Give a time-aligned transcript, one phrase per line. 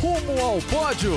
[0.00, 1.12] Rumo ao pódio!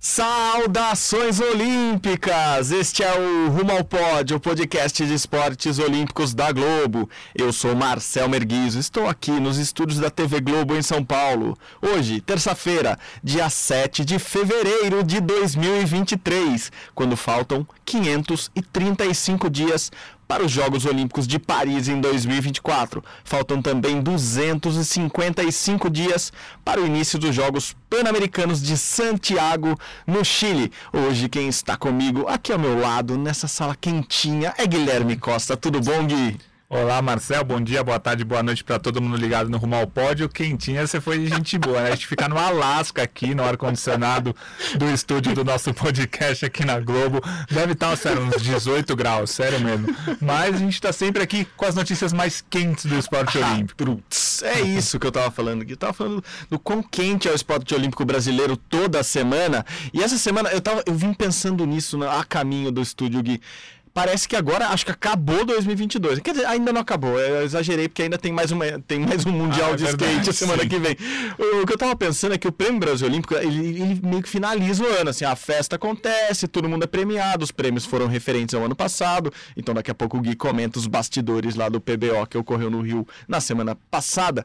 [0.00, 2.72] Saudações olímpicas!
[2.72, 7.08] Este é o Rumo ao Pódio, o podcast de esportes olímpicos da Globo.
[7.34, 11.56] Eu sou Marcel Merguizo, estou aqui nos estúdios da TV Globo em São Paulo.
[11.80, 19.90] Hoje, terça-feira, dia 7 de fevereiro de 2023, quando faltam 535 dias
[20.32, 23.04] para os Jogos Olímpicos de Paris em 2024.
[23.22, 26.32] Faltam também 255 dias
[26.64, 30.72] para o início dos Jogos Pan-Americanos de Santiago, no Chile.
[30.90, 35.54] Hoje quem está comigo aqui ao meu lado, nessa sala quentinha, é Guilherme Costa.
[35.54, 36.38] Tudo bom, Gui?
[36.74, 37.44] Olá, Marcel.
[37.44, 40.26] Bom dia, boa tarde, boa noite para todo mundo ligado no Rumo ao Pódio.
[40.26, 41.88] Quentinha, você foi gente boa, né?
[41.88, 44.34] A gente fica no Alasca aqui, no ar-condicionado
[44.78, 47.20] do estúdio do nosso podcast aqui na Globo.
[47.50, 49.94] Deve estar, sério, uns 18 graus, sério mesmo.
[50.18, 54.02] Mas a gente está sempre aqui com as notícias mais quentes do esporte olímpico.
[54.42, 55.72] É isso que eu tava falando aqui.
[55.72, 59.62] Eu tava falando do quão quente é o esporte olímpico brasileiro toda semana.
[59.92, 63.42] E essa semana eu, tava, eu vim pensando nisso né, a caminho do estúdio, Gui
[63.92, 66.20] parece que agora acho que acabou 2022.
[66.20, 67.18] Quer dizer, ainda não acabou.
[67.18, 70.12] Eu exagerei porque ainda tem mais, uma, tem mais um mundial Ah, é de verdade,
[70.12, 70.68] skate a semana sim.
[70.68, 70.96] que vem.
[71.38, 74.22] O, o que eu tava pensando é que o Prêmio Brasil Olímpico ele, ele meio
[74.22, 75.10] que finaliza o ano.
[75.10, 79.32] Assim, a festa acontece, todo mundo é premiado, os prêmios foram referentes ao ano passado.
[79.56, 82.80] Então daqui a pouco o Gui comenta os bastidores lá do PBO que ocorreu no
[82.80, 84.44] Rio na semana passada.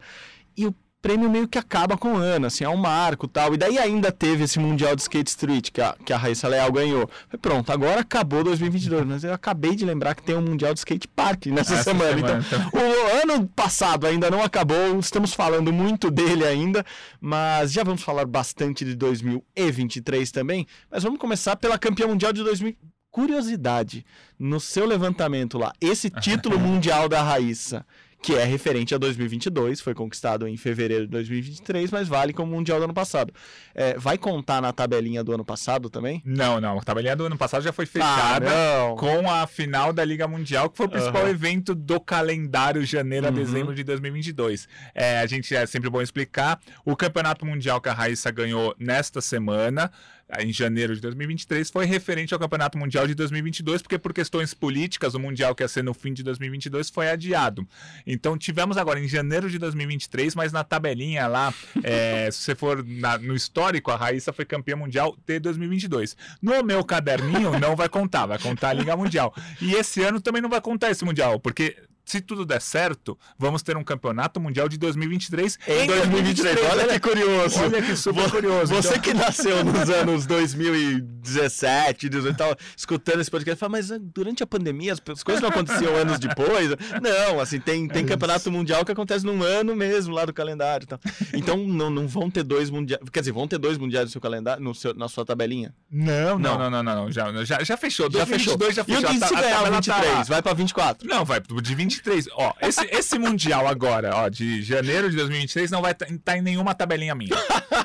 [0.55, 3.53] E o prêmio meio que acaba com o ano, assim, é um marco e tal.
[3.53, 6.71] E daí ainda teve esse Mundial de Skate Street que a, que a Raíssa Leal
[6.71, 7.07] ganhou.
[7.27, 9.05] Falei, pronto, agora acabou 2022.
[9.05, 12.15] Mas eu acabei de lembrar que tem um Mundial de Skate Park nessa Essa semana.
[12.15, 16.85] semana, Então, o ano passado ainda não acabou, estamos falando muito dele ainda,
[17.21, 20.65] mas já vamos falar bastante de 2023 também.
[20.89, 22.75] Mas vamos começar pela campeã mundial de 2000.
[23.09, 24.05] Curiosidade,
[24.37, 27.83] no seu levantamento lá, esse título mundial da Raíssa
[28.21, 32.79] que é referente a 2022, foi conquistado em fevereiro de 2023, mas vale como mundial
[32.79, 33.31] do ano passado.
[33.75, 36.21] É, vai contar na tabelinha do ano passado também?
[36.25, 36.79] Não, não.
[36.79, 38.47] A tabelinha do ano passado já foi fechada.
[38.49, 41.29] Ah, com a final da Liga Mundial, que foi o principal Aham.
[41.29, 43.35] evento do calendário janeiro a Uhum.
[43.35, 44.67] dezembro de 2022.
[44.95, 46.59] É, a gente é sempre bom explicar.
[46.83, 49.91] O campeonato mundial que a Raíssa ganhou nesta semana,
[50.39, 55.13] em janeiro de 2023, foi referente ao campeonato mundial de 2022, porque por questões políticas,
[55.13, 57.65] o mundial que ia ser no fim de 2022 foi adiado.
[58.05, 62.83] Então tivemos agora em janeiro de 2023, mas na tabelinha lá, é, se você for
[62.85, 66.17] na- no histórico, a Raíssa foi campeã mundial de 2022.
[66.41, 69.33] No meu caderninho não vai contar, vai contar a Liga Mundial.
[69.61, 73.61] E esse ano também não vai contar esse mundial, porque se tudo der certo, vamos
[73.61, 77.59] ter um campeonato mundial de 2023 Em 2023, olha que curioso.
[77.63, 78.73] Olha que super Vo- curioso.
[78.73, 83.97] Você Então- que nasceu nos anos 2017, 18, tava escutando esse podcast, fala, mas ah,
[84.01, 86.69] durante a pandemia as as coisas não aconteciam anos depois.
[87.01, 90.83] Não, assim, tem, tem campeonato mundial que acontece num ano mesmo lá do calendário.
[90.83, 90.99] e tal.
[91.33, 93.01] Então não, não vão ter dois mundiais.
[93.11, 95.73] Quer dizer, vão ter dois mundiais no seu calendário, no seu, na sua tabelinha?
[95.89, 96.57] Não, Não.
[96.57, 97.11] não, não, não, não.
[97.11, 98.09] Já, já, já fechou.
[98.11, 98.57] Já fechou.
[98.57, 99.09] 2022 já E o fechou.
[99.25, 100.01] A se a ganhar o tabela tá lá.
[100.01, 101.07] 23, vai pra 24.
[101.07, 101.96] Não, vai de 23.
[102.33, 106.73] Ó, esse, esse Mundial agora, ó, de janeiro de 2023, não vai estar em nenhuma
[106.75, 107.35] tabelinha minha.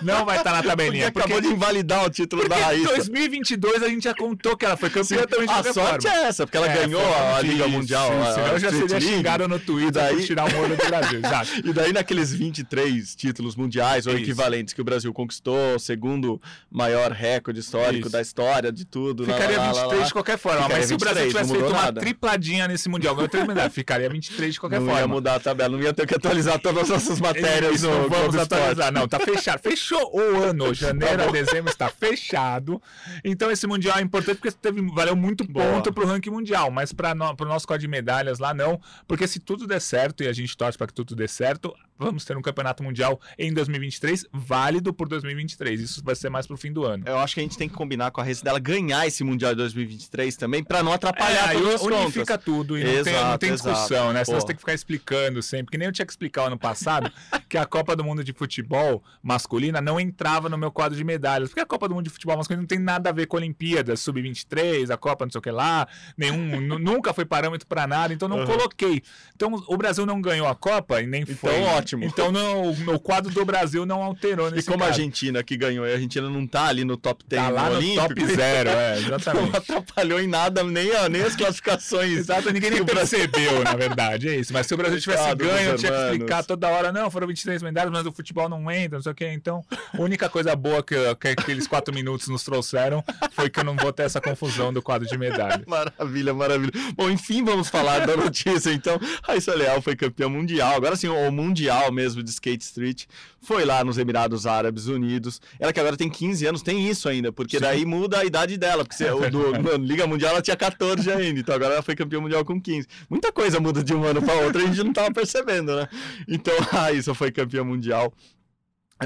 [0.03, 1.09] Não vai estar na Porque tabelinha.
[1.09, 2.95] acabou de invalidar o título porque da em Raíssa.
[2.97, 6.19] 2022 a gente já contou que ela foi campeã também de a sorte forma.
[6.19, 8.11] é essa, porque ela É, ganhou a isso, Liga Mundial.
[8.23, 10.87] a- Senão a eu já seria xingado no Twitter daí- por tirar o ouro do
[10.87, 11.19] Brasil.
[11.25, 11.51] Exato.
[11.65, 14.23] E daí naqueles 23 títulos mundiais ou Isso.
[14.23, 16.41] equivalentes que o Brasil conquistou, segundo
[16.71, 18.11] maior recorde histórico Isso.
[18.11, 19.25] da história de tudo.
[19.25, 21.73] Ficaria lá, lá, 23 lá, de qualquer forma, mas se o Brasil 23, tivesse feito
[21.75, 22.01] uma nada.
[22.01, 25.01] tripladinha nesse Mundial, ganhou três medalhas, ficaria 23 de qualquer Não forma.
[25.01, 27.93] ia mudar a tabela, não ia ter que atualizar todas as nossas matérias Isso, no
[27.93, 28.55] não vamos Globo Esporte.
[28.55, 28.93] atualizar.
[28.93, 29.61] Não, tá fechado.
[29.61, 30.73] Fechou o ano.
[30.75, 32.81] Janeiro a dezembro está fechado.
[33.25, 36.71] Então esse Mundial é importante porque teve, valeu muito ponto pro ranking mundial.
[36.71, 38.81] Mas para no, o nosso código de medalhas lá, não.
[39.07, 42.25] Porque se tudo der certo, e a gente torce para que tudo dê certo, vamos
[42.25, 45.81] ter um campeonato mundial em 2023, válido por 2023.
[45.81, 47.05] Isso vai ser mais pro fim do ano.
[47.07, 49.53] Eu acho que a gente tem que combinar com a Race dela ganhar esse Mundial
[49.53, 52.45] de 2023 também, pra não atrapalhar É, todas as unifica contas.
[52.45, 54.25] tudo e não, tem, não Exato, tem discussão, evolução, né?
[54.25, 55.71] Senão você tem que ficar explicando sempre.
[55.73, 57.11] Que nem eu tinha que explicar ano passado
[57.49, 61.49] que a Copa do Mundo de Futebol masculina não entrava no meu quadro de medalhas.
[61.51, 63.41] Porque a Copa do Mundo de Futebol masculino não tem nada a ver com a
[63.41, 65.87] Olimpíada, Sub-23, a Copa não sei o que lá,
[66.17, 68.47] nenhum, nu- nunca foi parâmetro pra nada, então não Uhum.
[68.47, 69.03] coloquei.
[69.37, 71.51] Então o Brasil não ganhou a Copa e nem Então, foi.
[71.83, 72.05] Ótimo.
[72.05, 75.01] Então no, no quadro do Brasil não alterou E nesse como a caso.
[75.01, 77.77] Argentina que ganhou, e a Argentina não tá ali no top 10 Tá lá no
[77.77, 79.57] Olímpico, top zero, é, Não exatamente.
[79.57, 82.19] atrapalhou em nada, nem, a- nem as classificações.
[82.19, 84.53] Exato, ninguém nem que o percebeu, na verdade, é isso.
[84.53, 87.27] Mas se o Brasil tivesse Coitado ganho, eu tinha que explicar toda hora, não, foram
[87.27, 89.29] 23 medalhas, mas o futebol não entra, não sei o quê.
[89.33, 89.63] Então,
[89.97, 93.77] a única coisa boa que, que aqueles quatro minutos nos trouxeram foi que eu não
[93.77, 95.63] vou ter essa confusão do quadro de medalhas.
[95.67, 96.73] Maravilha, maravilha.
[96.97, 98.71] Bom, enfim, vamos falar da notícia.
[98.73, 100.75] Então, Raíssa Leal foi campeã mundial.
[100.75, 103.05] Agora sim, o mundial mesmo de skate street
[103.41, 105.41] foi lá nos Emirados Árabes Unidos.
[105.59, 107.63] Ela que agora tem 15 anos, tem isso ainda, porque Sim.
[107.63, 108.85] daí muda a idade dela.
[108.85, 111.95] Porque se- o do, no Liga Mundial ela tinha 14 ainda, então agora ela foi
[111.95, 112.87] campeã mundial com 15.
[113.11, 115.89] Muita coisa muda de um ano para outro, a gente não tava percebendo, né?
[116.29, 118.42] Então, a Raíssa foi campeã mundial é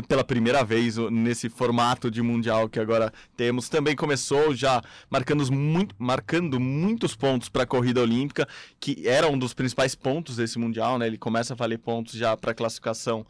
[0.02, 3.69] pela primeira vez nesse formato de mundial que agora temos.
[3.69, 8.46] Também começou já marcando, muito, marcando muitos pontos para a corrida olímpica,
[8.81, 11.06] que era um dos principais pontos desse mundial, né?
[11.06, 13.26] Ele começa a valer pontos já para classificação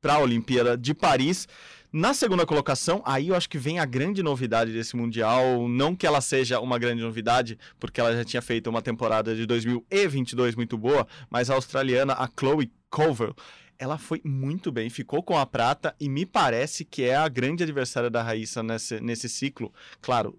[0.00, 1.48] para a Olimpíada de Paris.
[1.90, 5.68] Na segunda colocação, aí eu acho que vem a grande novidade desse Mundial.
[5.68, 9.46] Não que ela seja uma grande novidade, porque ela já tinha feito uma temporada de
[9.46, 13.32] 2022 muito boa, mas a australiana, a Chloe Covell,
[13.78, 17.62] ela foi muito bem, ficou com a prata e me parece que é a grande
[17.62, 19.72] adversária da Raíssa nesse, nesse ciclo.
[20.00, 20.38] Claro,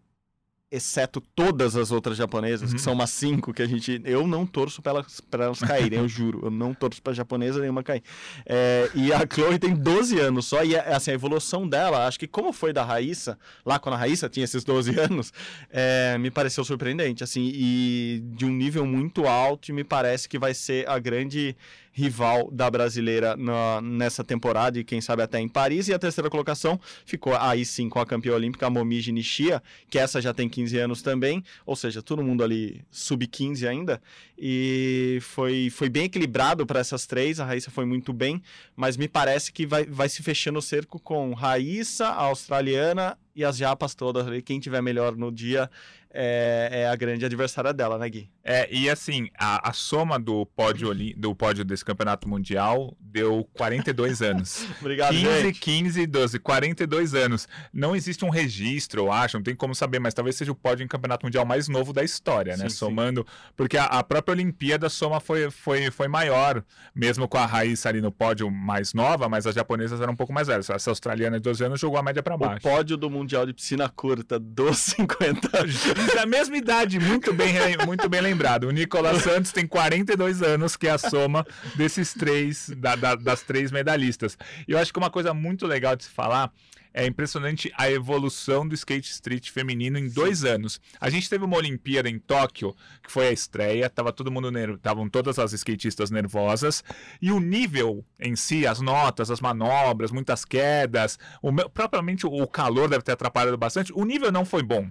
[0.72, 2.76] exceto todas as outras japonesas, Uhum.
[2.76, 4.02] que são umas cinco que a gente.
[4.04, 6.42] Eu não torço para elas, pra elas caírem, eu juro.
[6.44, 8.04] Eu não torço para japonesa nenhuma cair.
[8.46, 12.20] É, e a Chloe tem 12 anos só, e é, assim, a evolução dela, acho
[12.20, 15.32] que como foi da Raíssa, lá quando a Raíssa tinha esses 12 anos,
[15.70, 20.38] é, me pareceu surpreendente, assim, e de um nível muito alto, e me parece que
[20.38, 21.56] vai ser a grande
[21.98, 26.30] rival da brasileira na- nessa temporada, e quem sabe até em Paris, e a terceira
[26.30, 30.78] colocação ficou aí sim com a campeã olímpica, Momiji Nishia, que essa já tem 15
[30.78, 34.02] anos também, ou seja, todo mundo ali sub-15 ainda,
[34.38, 38.42] e foi, foi bem equilibrado para essas três, a Raíssa foi muito bem,
[38.76, 43.44] mas me parece que vai, vai se fechando o cerco com Raíssa, a australiana e
[43.44, 44.42] as japas todas ali.
[44.42, 45.70] Quem tiver melhor no dia
[46.16, 48.30] é, é a grande adversária dela, né, Gui?
[48.44, 54.22] É, e assim, a, a soma do pódio, do pódio desse campeonato mundial deu 42
[54.22, 54.66] anos.
[54.80, 55.60] Obrigado, 15, gente.
[55.60, 57.48] 15, 12, 42 anos.
[57.74, 60.84] Não existe um registro, eu acho, não tem como saber, mas talvez seja o pódio
[60.84, 62.64] em campeonato mundial mais novo da história, né?
[62.66, 62.76] Sim, sim.
[62.76, 63.26] Somando,
[63.56, 66.64] porque a, a própria Olimpíada a soma foi, foi, foi maior,
[66.94, 70.32] mesmo com a Raíssa ali no pódio mais nova, mas as japonesas eram um pouco
[70.32, 70.70] mais velhas.
[70.70, 72.62] Essa australiana de 12 anos jogou a média para O baixo.
[72.62, 75.76] pódio do Mundial de Piscina Curta dos 50 anos.
[76.14, 77.54] Da mesma idade, muito bem,
[77.86, 78.66] muito bem lembrado.
[78.66, 83.42] O Nicolas Santos tem 42 anos, que é a soma desses três, da- da- das
[83.42, 84.38] três medalhistas.
[84.68, 86.52] E eu acho que uma coisa muito legal de se falar
[86.94, 90.80] é impressionante a evolução do skate street feminino em dois anos.
[91.02, 92.74] A gente teve uma Olimpíada em Tóquio,
[93.04, 96.82] que foi a estreia, tava todo mundo ner- estavam todas as skatistas nervosas,
[97.22, 102.48] e o nível em si, as notas, as manobras, muitas quedas, o meu- propriamente o
[102.48, 103.92] calor deve ter atrapalhado bastante.
[103.94, 104.90] O nível não foi bom.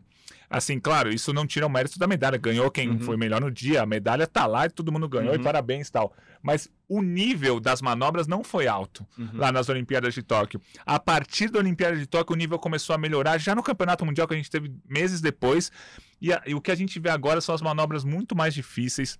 [0.49, 2.37] Assim, claro, isso não tira o mérito da medalha.
[2.39, 3.01] Ganhou quem Uhum.
[3.01, 3.83] foi melhor no dia.
[3.83, 5.43] A medalha tá lá e todo mundo ganhou e Uhum.
[5.43, 6.13] parabéns e tal.
[6.43, 9.31] Mas o nível das manobras não foi alto Uhum.
[9.35, 10.61] lá nas Olimpíadas de Tóquio.
[10.85, 14.29] A partir da Olimpíada de Tóquio, o nível começou a melhorar já no Campeonato Mundial
[14.29, 15.73] que a gente teve meses depois.
[16.21, 19.19] E, a- e o que a gente vê agora são as manobras muito mais difíceis.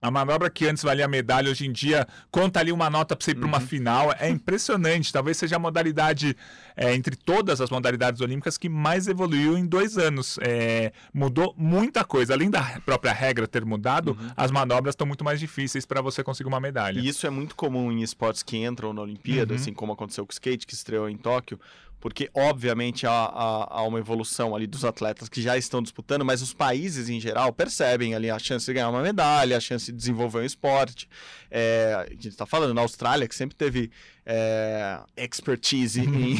[0.00, 3.32] A manobra que antes valia medalha, hoje em dia conta ali uma nota para você
[3.32, 3.66] ir para uma Uhum.
[3.66, 4.14] final.
[4.20, 5.12] É impressionante.
[5.12, 6.36] Talvez seja a modalidade,
[6.76, 10.38] é, entre todas as modalidades olímpicas, que mais evoluiu em dois anos.
[10.40, 12.32] É, mudou muita coisa.
[12.32, 16.48] Além da própria regra ter mudado, as manobras estão muito mais difíceis para você conseguir
[16.48, 17.00] uma medalha.
[17.00, 19.60] E isso é muito comum em esportes que entram na Olimpíada, Uhum.
[19.60, 21.58] assim como aconteceu com o skate, que estreou em Tóquio,
[22.00, 26.42] porque obviamente há, há- há uma evolução ali dos atletas que já estão disputando, mas
[26.42, 29.96] os países em geral percebem ali a chance de ganhar uma medalha, a chance de
[29.98, 31.08] desenvolver um esporte.
[31.50, 33.90] É, a gente está falando na Austrália, que sempre teve
[34.24, 36.36] é, expertise em,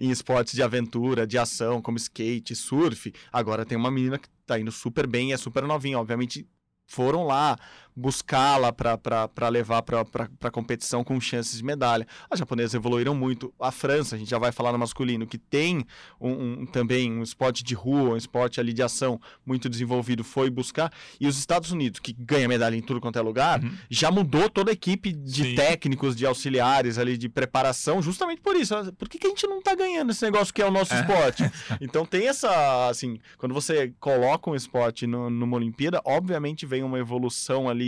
[0.00, 3.12] em esportes de aventura, de ação, como skate, surf.
[3.32, 6.46] Agora tem uma menina que está indo super bem e é super novinha, obviamente
[6.86, 7.56] foram lá
[7.94, 10.04] buscá-la para levar para
[10.42, 12.06] a competição com chances de medalha.
[12.30, 13.52] As japonesas evoluíram muito.
[13.60, 15.84] A França, a gente já vai falar no masculino, que tem
[16.20, 16.30] um,
[16.62, 20.92] um- também um esporte de rua, um esporte ali de ação muito desenvolvido, foi buscar.
[21.20, 23.72] E os Estados Unidos, que ganha medalha em tudo quanto é lugar, Uhum.
[23.90, 25.54] já mudou toda a equipe de Sim.
[25.54, 28.74] técnicos, de auxiliares ali, de preparação, justamente por isso.
[28.94, 31.00] Por que, que a gente não tá ganhando esse negócio que é o nosso É.
[31.00, 31.42] esporte?
[31.80, 36.98] Então tem essa, assim, quando você coloca um esporte no- numa Olimpíada, obviamente vem uma
[36.98, 37.81] evolução ali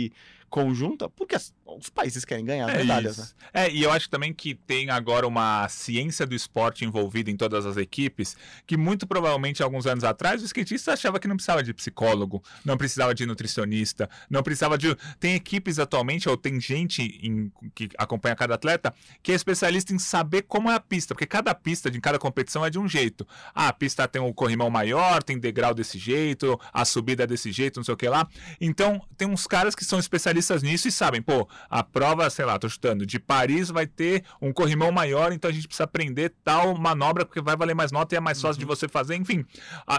[0.49, 3.35] conjunta, porque os países querem ganhar é medalhas, isso.
[3.53, 3.65] né?
[3.65, 7.65] É, e eu acho também que tem agora uma ciência do esporte envolvida em todas
[7.65, 11.73] as equipes, que muito provavelmente alguns anos atrás o skatista achava que não precisava de
[11.73, 14.95] psicólogo, não precisava de nutricionista, não precisava de.
[15.19, 18.93] Tem equipes atualmente, ou tem gente em, que acompanha cada atleta,
[19.23, 22.63] que é especialista em saber como é a pista, porque cada pista de cada competição
[22.63, 23.27] é de um jeito.
[23.55, 27.51] Ah, a pista tem um corrimão maior, tem degrau desse jeito, a subida é desse
[27.51, 28.27] jeito, não sei o que lá.
[28.61, 32.57] Então, tem uns caras que são especialistas nisso e sabem, pô, a prova, sei lá,
[32.57, 36.75] tô chutando, de Paris vai ter um corrimão maior, então a gente precisa aprender tal
[36.77, 38.59] manobra porque vai valer mais nota e é mais fácil uhum.
[38.59, 39.45] de você fazer, enfim.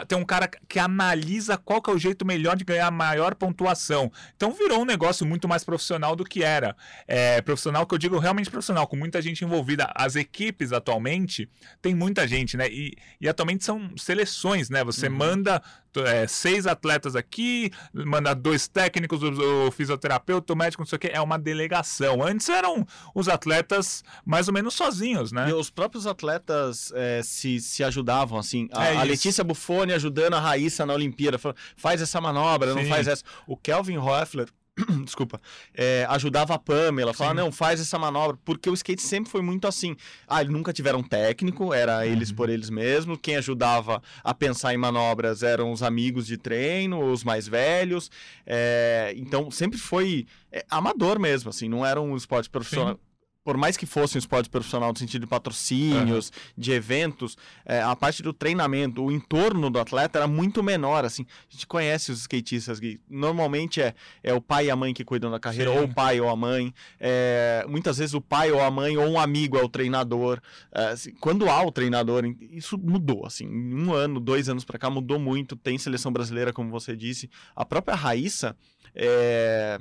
[0.08, 4.10] Tem um cara que analisa qual que é o jeito melhor de ganhar maior pontuação.
[4.36, 6.76] Então virou um negócio muito mais profissional do que era.
[7.06, 9.92] É, profissional que eu digo realmente profissional, com muita gente envolvida.
[9.94, 11.48] As equipes atualmente
[11.80, 12.68] tem muita gente, né?
[12.68, 14.84] E, e atualmente são seleções, né?
[14.84, 15.14] Você uhum.
[15.14, 15.62] manda
[16.00, 21.00] é, seis atletas aqui, manda dois técnicos, o, o fisioterapeuta, o médico, não sei o
[21.00, 22.23] que, é uma delegação.
[22.23, 25.50] Antes eram os atletas mais ou menos sozinhos, né?
[25.50, 28.69] E os próprios atletas é, se, se ajudavam, assim.
[28.73, 32.81] A, é a Letícia Buffoni ajudando a Raíssa na Olimpíada, falando, faz essa manobra, Sim.
[32.81, 33.25] não faz essa.
[33.47, 34.49] O Kelvin Hoeffler
[35.04, 35.40] desculpa,
[35.75, 39.66] é, ajudava a Pamela, falava, não, faz essa manobra, porque o skate sempre foi muito
[39.66, 39.97] assim.
[40.28, 42.02] Ah, eles nunca tiveram técnico, era uhum.
[42.02, 47.11] eles por eles mesmos, quem ajudava a pensar em manobras eram os amigos de treino,
[47.11, 48.11] os mais velhos,
[48.45, 52.95] é, então sempre foi é, amador mesmo, assim, não era um esporte profissional.
[52.95, 53.05] Sim
[53.47, 56.53] por mais que fosse um esporte profissional no sentido de patrocínios, uhum.
[56.59, 61.25] de eventos, é, a parte do treinamento, o entorno do atleta era muito menor, assim.
[61.49, 65.05] A gente conhece os skatistas que normalmente é, é o pai e a mãe que
[65.05, 65.79] cuidam da carreira, Sim.
[65.79, 66.75] ou o pai ou a mãe.
[66.99, 70.41] É, muitas vezes o pai ou a mãe ou um amigo é o treinador.
[70.75, 73.47] É, assim, quando há o treinador, isso mudou, assim.
[73.47, 75.55] Um ano, dois anos para cá mudou muito.
[75.55, 77.31] Tem seleção brasileira, como você disse.
[77.55, 78.57] A própria Raíssa,
[78.93, 79.79] é,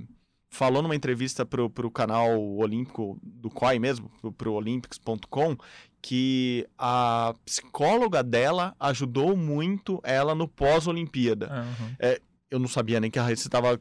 [0.49, 5.57] falou numa entrevista para o canal olímpico do COI mesmo, para o olympics.com,
[6.01, 11.51] que a psicóloga dela ajudou muito ela no pós-Olimpíada.
[11.51, 11.95] Uhum.
[11.99, 13.79] É, eu não sabia nem que a Raíssa estava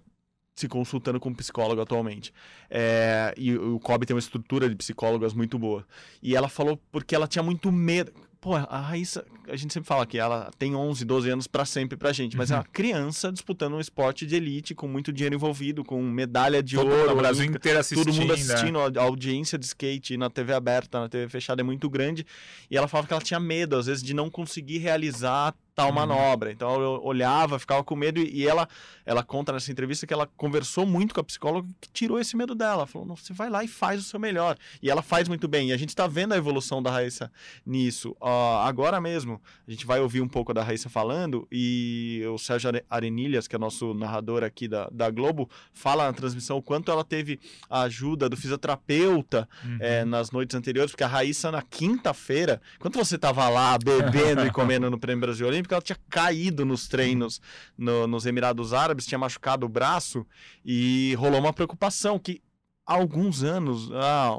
[0.55, 2.33] se consultando com um psicólogo atualmente.
[2.71, 5.85] É, e o COB tem uma estrutura de psicólogas muito boa.
[6.23, 8.13] E ela falou porque ela tinha muito medo.
[8.45, 11.97] Pô, a Raíssa, a gente sempre fala que ela tem 11, 12 anos para sempre
[11.97, 12.57] pra gente, mas uhum.
[12.57, 16.77] é uma criança disputando um esporte de elite com muito dinheiro envolvido, com medalha de
[16.77, 18.05] todo ouro, o Brasil inteiro assistindo.
[18.05, 21.89] Todo mundo assistindo, a audiência de skate na TV aberta, na TV fechada é muito
[21.89, 22.27] grande.
[22.71, 25.95] E ela falava que ela tinha medo, às vezes, de não conseguir realizar tal uhum.
[25.95, 26.53] manobra.
[26.53, 28.69] Então eu olhava, ficava com medo e ela
[29.05, 32.55] ela conta nessa entrevista que ela conversou muito com a psicóloga que tirou esse medo
[32.55, 32.87] dela.
[32.87, 34.57] Falou: "Não, você vai lá e faz o seu melhor".
[34.83, 35.71] E ela faz muito bem.
[35.71, 37.31] E a gente está vendo a evolução da Raíssa
[37.67, 38.17] nisso.
[38.21, 42.71] Uh, agora mesmo, a gente vai ouvir um pouco da Raíssa falando e o Sérgio
[42.89, 47.05] Arenilhas, que é nosso narrador aqui da, da Globo, fala na transmissão o quanto ela
[47.05, 49.79] teve a ajuda do fisioterapeuta uhum.
[49.81, 54.51] é, nas noites anteriores, porque a Raíssa na quinta-feira, quando você estava lá bebendo e
[54.53, 57.41] comendo no Prêmio Brasil Olímpico, porque ela tinha caído nos treinos
[57.77, 60.27] no, nos Emirados Árabes, tinha machucado o braço
[60.65, 62.43] e rolou uma preocupação que
[62.87, 64.39] há alguns anos ah,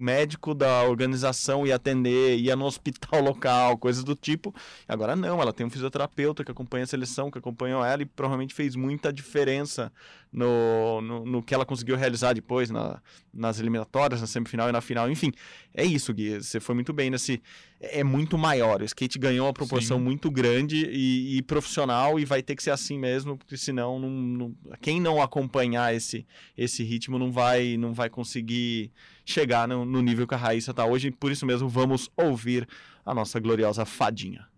[0.00, 4.54] médico da organização ia atender, ia no hospital local, coisas do tipo.
[4.88, 8.54] Agora não, ela tem um fisioterapeuta que acompanha a seleção, que acompanhou ela e provavelmente
[8.54, 9.92] fez muita diferença
[10.32, 13.00] no, no, no que ela conseguiu realizar depois na,
[13.34, 15.10] nas eliminatórias, na semifinal e na final.
[15.10, 15.32] Enfim,
[15.74, 16.40] é isso, Gui.
[16.40, 17.42] Você foi muito bem nesse.
[17.80, 18.80] É muito maior.
[18.80, 20.04] O skate ganhou uma proporção Sim.
[20.04, 24.10] muito grande e, e, profissional e vai ter que ser assim mesmo, porque senão não,
[24.10, 26.26] não, quem não acompanhar esse,
[26.56, 28.92] esse ritmo não vai, não vai conseguir
[29.30, 31.10] chegar no, no nível que a Raíssa está hoje.
[31.10, 32.68] Por isso mesmo, vamos ouvir
[33.04, 34.48] a nossa gloriosa fadinha.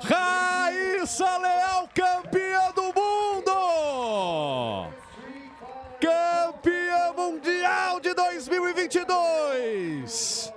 [0.00, 2.86] Raíssa Leal, campeã do
[6.00, 10.52] Campeã mundial de 2022!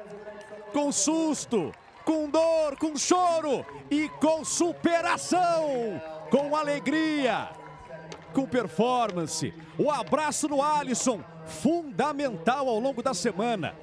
[0.74, 1.72] Com susto,
[2.04, 7.50] com dor, com choro e com superação, com alegria,
[8.34, 9.54] com performance.
[9.78, 13.76] O abraço no Alisson, fundamental ao longo da semana.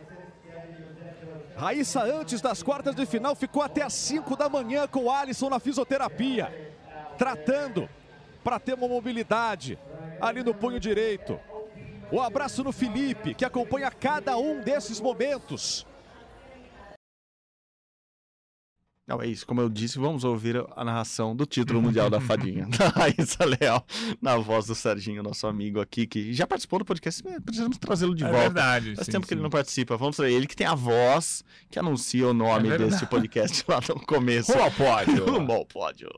[1.56, 5.48] Raíssa, antes das quartas de final, ficou até às 5 da manhã com o Alisson
[5.48, 6.76] na fisioterapia,
[7.16, 7.88] tratando
[8.44, 9.78] para ter uma mobilidade
[10.20, 11.40] ali no punho direito.
[12.12, 15.86] O abraço no Felipe, que acompanha cada um desses momentos.
[19.06, 19.46] Não, é isso.
[19.46, 23.86] Como eu disse, vamos ouvir a narração do título mundial da Fadinha, da Raíssa Leal,
[24.20, 27.22] na voz do Serginho, nosso amigo aqui, que já participou do podcast.
[27.28, 28.40] É, precisamos trazê-lo de é volta.
[28.40, 28.96] verdade.
[28.96, 29.44] Faz sim, tempo que ele sim.
[29.44, 29.96] não participa.
[29.96, 33.78] Vamos trazer ele que tem a voz que anuncia o nome É deste podcast lá
[33.88, 34.50] no começo.
[34.50, 35.25] Rumo ao pódio.
[35.30, 36.10] Rumo ao pódio.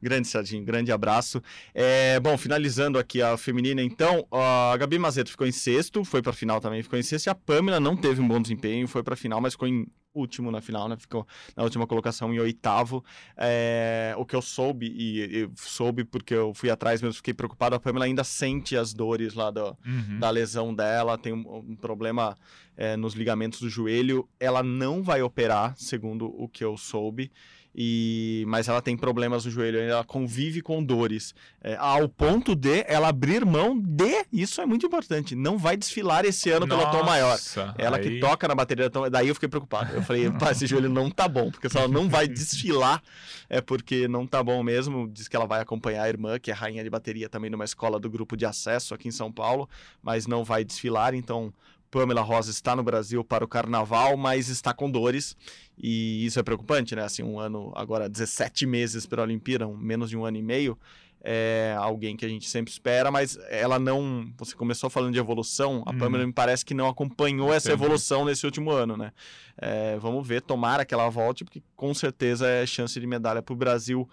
[0.00, 1.42] Grande Serginho, grande abraço.
[1.74, 6.32] É, bom, finalizando aqui a feminina, então, a Gabi Mazeto ficou em sexto, foi pra
[6.32, 9.16] final também, ficou em sexto, e a Pamela não teve um bom desempenho, foi pra
[9.16, 10.96] final, mas ficou em último na final, né?
[10.96, 13.04] Ficou na última colocação em oitavo.
[13.36, 17.76] É, o que eu soube, e eu soube porque eu fui atrás mesmo, fiquei preocupado,
[17.76, 20.18] a Pamela ainda sente as dores lá do, Uhum.
[20.18, 22.36] da lesão dela, tem um, um problema
[22.76, 24.28] é, nos ligamentos do joelho.
[24.40, 27.30] Ela não vai operar, segundo o que eu soube,
[27.80, 31.32] e mas ela tem problemas no joelho, ela convive com dores,
[31.62, 36.24] é, ao ponto de ela abrir mão de, isso é muito importante, não vai desfilar
[36.24, 37.38] esse ano pelo tom maior.
[37.78, 39.94] Ela que aí- toca na bateria da tom, daí eu fiquei preocupado.
[39.94, 43.00] Eu falei, pá, esse joelho não tá bom, porque se ela não vai desfilar,
[43.48, 45.08] é porque não tá bom mesmo.
[45.08, 48.00] Diz que ela vai acompanhar a irmã, que é rainha de bateria também numa escola
[48.00, 49.68] do grupo de acesso aqui em São Paulo,
[50.02, 51.54] mas não vai desfilar, então
[51.90, 55.36] Pamela Rosa está no Brasil para o carnaval, mas está com dores,
[55.76, 57.02] e isso é preocupante, né?
[57.02, 60.42] Assim, um ano, agora 17 meses para a Olimpíada, um- menos de um ano e
[60.42, 60.78] meio,
[61.22, 64.30] é alguém que a gente sempre espera, mas ela não.
[64.36, 65.98] Você começou falando de evolução, a Hum.
[65.98, 67.82] Pamela me parece que não acompanhou essa Entendi.
[67.84, 69.12] evolução nesse último ano, né?
[69.56, 73.52] É, vamos ver, tomara que ela volte, porque com certeza é chance de medalha para
[73.52, 74.08] o Brasil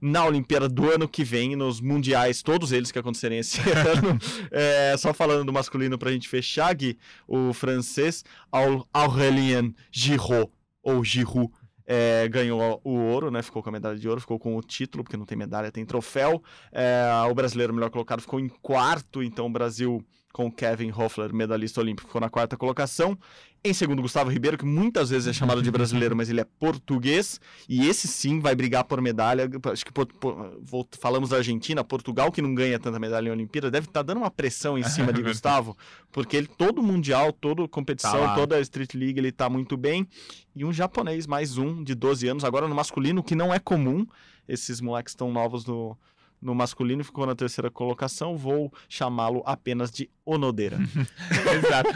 [0.00, 4.18] na Olimpíada do ano que vem, nos mundiais, todos eles que acontecerem esse ano.
[4.50, 10.50] É, só falando do masculino para a gente fechar, Gui, o francês Aur- Aurélien Giroud,
[10.82, 11.50] ou Giroud,
[11.90, 13.42] é, ganhou o ouro, né?
[13.42, 15.86] Ficou com a medalha de ouro, ficou com o título, porque não tem medalha, tem
[15.86, 16.42] troféu.
[16.70, 21.32] É, o brasileiro melhor colocado ficou em quarto, então o Brasil com o Kevin Hoffler,
[21.34, 23.18] medalhista olímpico, ficou na quarta colocação.
[23.64, 27.40] Em segundo, Gustavo Ribeiro, que muitas vezes é chamado de brasileiro, mas ele é português.
[27.68, 29.50] E esse sim vai brigar por medalha.
[29.72, 33.68] Acho que por- por- falamos da Argentina, Portugal, que não ganha tanta medalha em Olimpíada,
[33.70, 35.76] deve estar dando uma pressão em cima de Gustavo,
[36.12, 40.06] porque ele, todo mundial, toda competição, Tá toda a Street League, ele tá muito bem.
[40.54, 44.06] E um japonês, mais um, de 12 anos, agora no masculino, que não é comum.
[44.48, 45.96] Esses moleques estão novos no,
[46.40, 48.36] no masculino, ficou na terceira colocação.
[48.36, 50.78] Vou chamá-lo apenas de Onodeira.
[51.56, 51.90] Exato.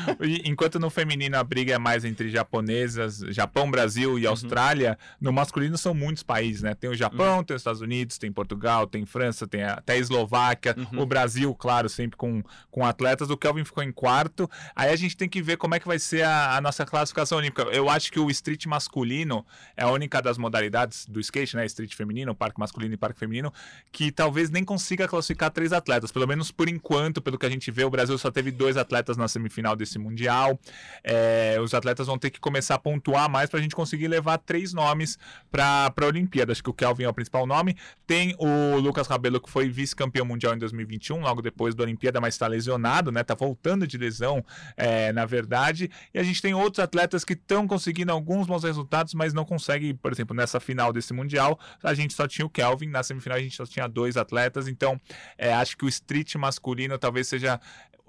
[0.44, 4.18] Enquanto no feminino a briga é mais entre japonesas, Japão, Brasil Uhum.
[4.18, 6.74] e Austrália, no masculino são muitos países, né?
[6.74, 7.44] Tem o Japão, Uhum.
[7.44, 11.00] tem os Estados Unidos, tem Portugal, tem França, tem até a Eslováquia, Uhum.
[11.02, 13.28] o Brasil, claro, sempre com, com atletas.
[13.30, 14.48] O Kelvin ficou em quarto.
[14.74, 17.36] Aí a gente tem que ver como é que vai ser a, a nossa classificação
[17.38, 17.62] olímpica.
[17.64, 19.44] Eu acho que o street masculino
[19.76, 21.66] é a única das modalidades do skate, né?
[21.66, 23.52] Street feminino, parque masculino e parque feminino,
[23.92, 26.10] que talvez nem consiga classificar três atletas.
[26.10, 29.16] Pelo menos por enquanto, pelo que a gente vê, o Brasil só teve dois atletas
[29.16, 30.58] na semifinal desse Mundial.
[31.04, 34.38] É, os atletas vão ter que começar a pontuar mais para a gente conseguir levar
[34.38, 35.18] três nomes
[35.50, 36.52] para a Olimpíada.
[36.52, 37.76] Acho que o Kelvin é o principal nome.
[38.06, 42.34] Tem o Lucas Rabelo, que foi vice-campeão mundial em 2021, logo depois da Olimpíada, mas
[42.34, 43.22] está lesionado, né?
[43.22, 44.44] Tá voltando de lesão,
[44.76, 45.90] é, na verdade.
[46.12, 49.94] E a gente tem outros atletas que estão conseguindo alguns bons resultados, mas não conseguem,
[49.94, 53.40] por exemplo, nessa final desse Mundial, a gente só tinha o Kelvin, na semifinal a
[53.40, 54.21] gente só tinha dois atletas,
[54.68, 55.00] então
[55.36, 57.60] é, acho que o street masculino talvez seja.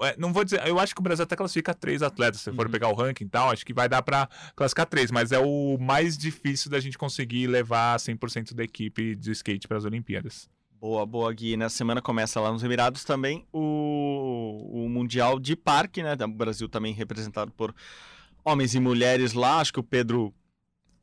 [0.02, 2.42] é, Não vou dizer, eu acho que o Brasil até classifica três atletas.
[2.42, 2.72] Se for Uhum.
[2.72, 5.78] pegar o ranking e tal, acho que vai dar para classificar três, mas é o
[5.80, 10.50] mais difícil da gente conseguir levar 100% da equipe de skate para as Olimpíadas.
[10.80, 11.56] Boa, boa, Gui.
[11.56, 16.14] Nessa semana começa lá nos Emirados também o, o Mundial de Parque, né?
[16.22, 17.74] O Brasil também representado por
[18.44, 19.62] homens e mulheres lá.
[19.62, 20.34] Acho que o Pedro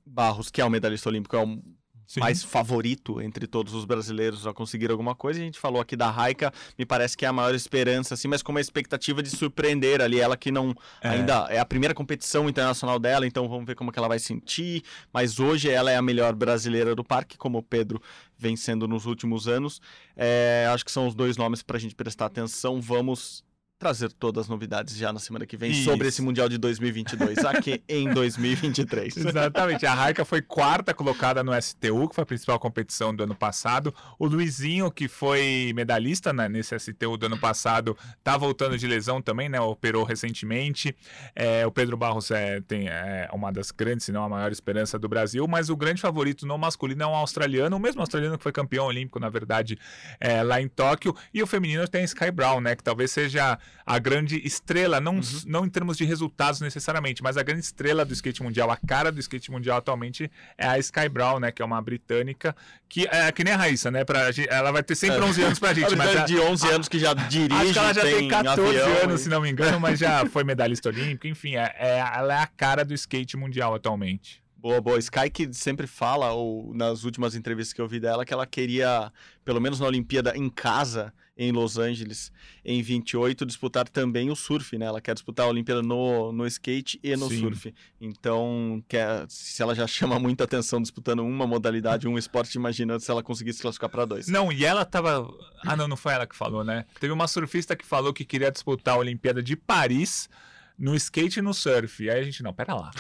[0.05, 1.63] Barros, que é o medalhista olímpico, é o
[2.11, 2.19] Sim.
[2.19, 5.39] mais favorito entre todos os brasileiros a conseguir alguma coisa.
[5.39, 8.43] A gente falou aqui da Raika, me parece que é a maior esperança, assim, mas
[8.43, 10.19] com uma expectativa de surpreender ali.
[10.19, 11.11] Ela que não É.
[11.11, 14.83] ainda é a primeira competição internacional dela, então vamos ver como que ela vai sentir.
[15.13, 18.03] Mas hoje ela é a melhor brasileira do parque, como o Pedro
[18.37, 19.81] vem sendo nos últimos anos.
[20.17, 22.81] É, acho que são os dois nomes para a gente prestar atenção.
[22.81, 23.45] Vamos
[23.81, 25.85] trazer todas as novidades já na semana que vem Isso.
[25.85, 29.17] sobre esse Mundial de 2022, aqui em 2023.
[29.17, 29.87] Exatamente.
[29.87, 33.95] A Raika foi quarta colocada no STU, que foi a principal competição do ano passado.
[34.19, 39.23] O Luizinho, que foi medalhista né, nesse STU do ano passado, tá voltando de lesão
[39.23, 39.59] também, né?
[39.59, 40.95] Operou recentemente.
[41.35, 44.99] É, o Pedro Barros é, tem, é uma das grandes, se não a maior esperança
[44.99, 48.43] do Brasil, mas o grande favorito no masculino é um australiano, o mesmo australiano que
[48.43, 49.79] foi campeão olímpico, na verdade,
[50.21, 51.17] é, lá em Tóquio.
[51.33, 52.77] E o feminino tem a Sky Brown, né?
[52.77, 57.43] Que talvez seja a grande estrela, não, não em termos de resultados necessariamente, mas a
[57.43, 61.41] grande estrela do skate mundial, a cara do skate mundial atualmente é a Sky Brown,
[61.41, 61.51] né?
[61.51, 62.55] Que é uma britânica,
[62.89, 64.05] que é que nem a Raíssa, né?
[64.05, 66.89] Pra, ela vai ter sempre 11 anos pra gente, A mas a- de 11 anos
[66.89, 69.51] que já dirige, Acho que ela já tem 14 avião anos, e- se não me
[69.51, 71.27] engano, mas já foi medalhista olímpica.
[71.29, 74.41] Enfim, é, é- ela é a cara do skate mundial atualmente.
[74.61, 74.99] Boa, boa.
[74.99, 79.11] Sky que sempre fala, ou nas últimas entrevistas que eu vi dela, que ela queria,
[79.43, 82.31] pelo menos na Olimpíada em casa, em Los Angeles,
[82.63, 84.85] em 28, disputar também o surf, né?
[84.85, 87.41] Ela quer disputar a Olimpíada no, no skate e no Sim.
[87.41, 87.75] surf.
[87.99, 93.11] Então, quer, se ela já chama muita atenção disputando uma modalidade, um esporte, imagina se
[93.11, 94.29] ela conseguisse classificar para dois.
[94.29, 95.27] Não, e ela tava.
[95.65, 96.85] Ah, não, não foi ela que falou, né?
[97.01, 100.29] Teve uma surfista que falou que queria disputar a Olimpíada de Paris
[100.81, 102.09] no skate e no surf.
[102.11, 102.91] Aí a gente, não, pera lá.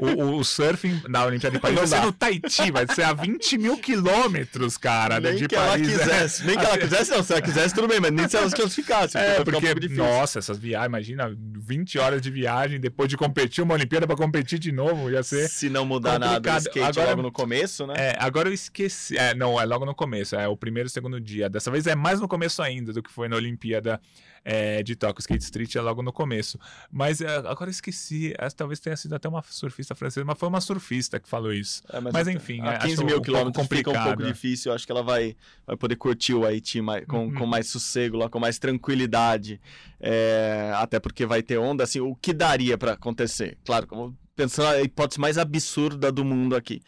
[0.00, 3.02] O, o, o surfing na Olimpíada de Paris Não vai ser no Tahiti, vai ser
[3.02, 5.86] a 20 mil quilômetros, cara, nem de que Paris.
[5.88, 6.04] ela né?
[6.04, 7.22] quisesse, nem que ela quisesse, não.
[7.22, 9.18] Se ela quisesse, tudo bem, mas nem se ela se classificasse.
[9.18, 10.02] É, um porque, pouco difícil.
[10.02, 14.58] nossa, essas viagens, imagina, 20 horas de viagem depois de competir uma Olimpíada pra competir
[14.58, 15.48] de novo, ia ser.
[15.48, 16.60] Se não mudar nada do complicado.
[16.60, 17.94] skate Agora- logo no começo, né?
[17.96, 19.16] É, agora eu esqueci.
[19.18, 21.48] É, não, é logo no começo, é o primeiro e segundo dia.
[21.50, 24.00] Dessa vez é mais no começo ainda do que foi na Olimpíada
[24.44, 25.20] é, de Tóquio.
[25.20, 26.58] Skate Street é logo no começo.
[26.90, 28.32] Mas é, agora eu esqueci.
[28.38, 31.82] Essa talvez tenha sido até uma surfista francesa, mas foi uma surfista que falou isso.
[31.92, 34.32] É, Mas até- enfim, a é, 15 acho mil um quilômetros fica um pouco complicado.
[34.32, 34.70] difícil.
[34.70, 37.34] Eu acho que ela vai, vai poder curtir o Haiti mais, com, Uhum.
[37.34, 39.60] com mais sossego, lá, com mais tranquilidade.
[40.00, 41.84] É, até porque vai ter onda.
[41.84, 43.58] Assim, o que daria para acontecer?
[43.64, 46.80] Claro, pensando a hipótese mais absurda do mundo aqui.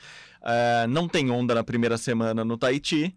[0.43, 3.15] É, não tem onda na primeira semana no Tahiti.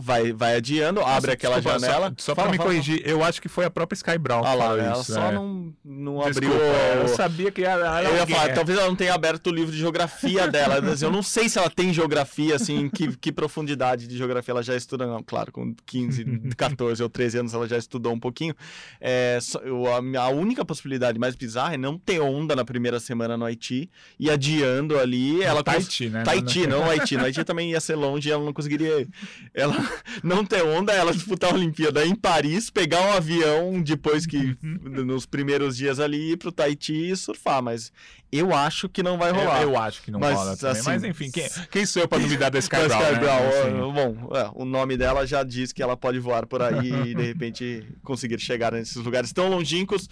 [0.00, 2.14] Vai, vai adiando, abre Nossa, aquela desculpa, só- janela.
[2.18, 4.64] Só, Fala, pra me fala, corrigir, eu acho que foi a própria Sky Brown fala.
[4.64, 5.12] Ah lá, ela isso.
[5.12, 5.32] só é.
[5.32, 6.52] não, não Desculpa, abriu.
[6.52, 8.52] eu o- sabia que era, Eu ia falar, é.
[8.52, 10.82] talvez ela não tenha aberto o livro de geografia dela.
[11.00, 14.74] Eu não sei se ela tem geografia, assim, que, que profundidade de geografia ela já
[14.74, 15.22] estuda, não.
[15.22, 16.24] Claro, com 15,
[16.56, 18.56] 14 ou 13 anos ela já estudou um pouquinho.
[19.00, 22.98] É, só- eu- a, a única possibilidade mais bizarra é não ter onda na primeira
[22.98, 25.44] semana no Haiti e adiando ali.
[25.44, 26.24] Ela cons- Tahiti, né?
[26.24, 27.16] Tahiti, não o Haiti.
[27.16, 29.02] No Haiti também ia ser longe e ela não conseguiria.
[29.02, 29.08] ir.
[29.54, 29.75] Ela
[30.22, 35.04] não ter onda, ela disputar a Olimpíada em Paris, pegar um avião depois que, Uhum.
[35.04, 37.62] nos primeiros dias ali, ir pro Tahiti e surfar.
[37.62, 37.92] Mas
[38.32, 39.62] eu acho que não vai Eu, rolar.
[39.62, 40.72] eu acho que não Mas, rola também.
[40.80, 43.00] assim, Mas enfim, quem, quem sou eu pra duvidar da Sky Brown?
[43.12, 43.18] Né?
[43.18, 43.94] Brown, Assim.
[43.94, 47.22] bom, é, o nome dela já diz que ela pode voar por aí e de
[47.22, 50.08] repente conseguir chegar nesses lugares tão longínquos.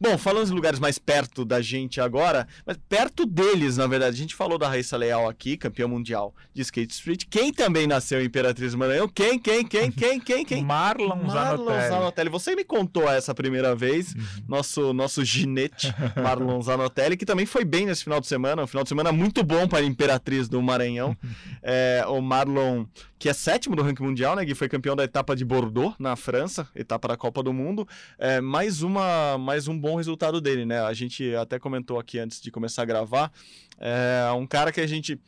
[0.00, 4.14] Bom, falando de lugares mais perto da gente agora, mas perto deles, na verdade.
[4.14, 7.24] A gente falou da Raíssa Leal aqui, campeã mundial de skate street.
[7.28, 9.08] Quem também nasceu em Imperatriz do Maranhão?
[9.08, 10.62] Quem, quem, quem, quem, quem, quem?
[10.64, 11.88] Marlon, Marlon Zanotelli.
[11.88, 12.30] Zanotelli.
[12.30, 14.22] Você me contou essa primeira vez, Uhum.
[14.48, 18.82] nosso, nosso ginete, Marlon Zanotelli, que também foi bem nesse final de semana, um final
[18.84, 21.16] de semana muito bom para a Imperatriz do Maranhão.
[21.70, 22.86] É, o Marlon,
[23.18, 26.16] que é sétimo do ranking mundial, né, que foi campeão da etapa de Bordeaux, na
[26.16, 27.86] França, etapa da Copa do Mundo.
[28.18, 30.80] É, mais, uma, mais um bom resultado dele, né?
[30.80, 33.32] A gente até comentou aqui antes de começar a gravar.
[33.78, 35.20] É um cara que a gente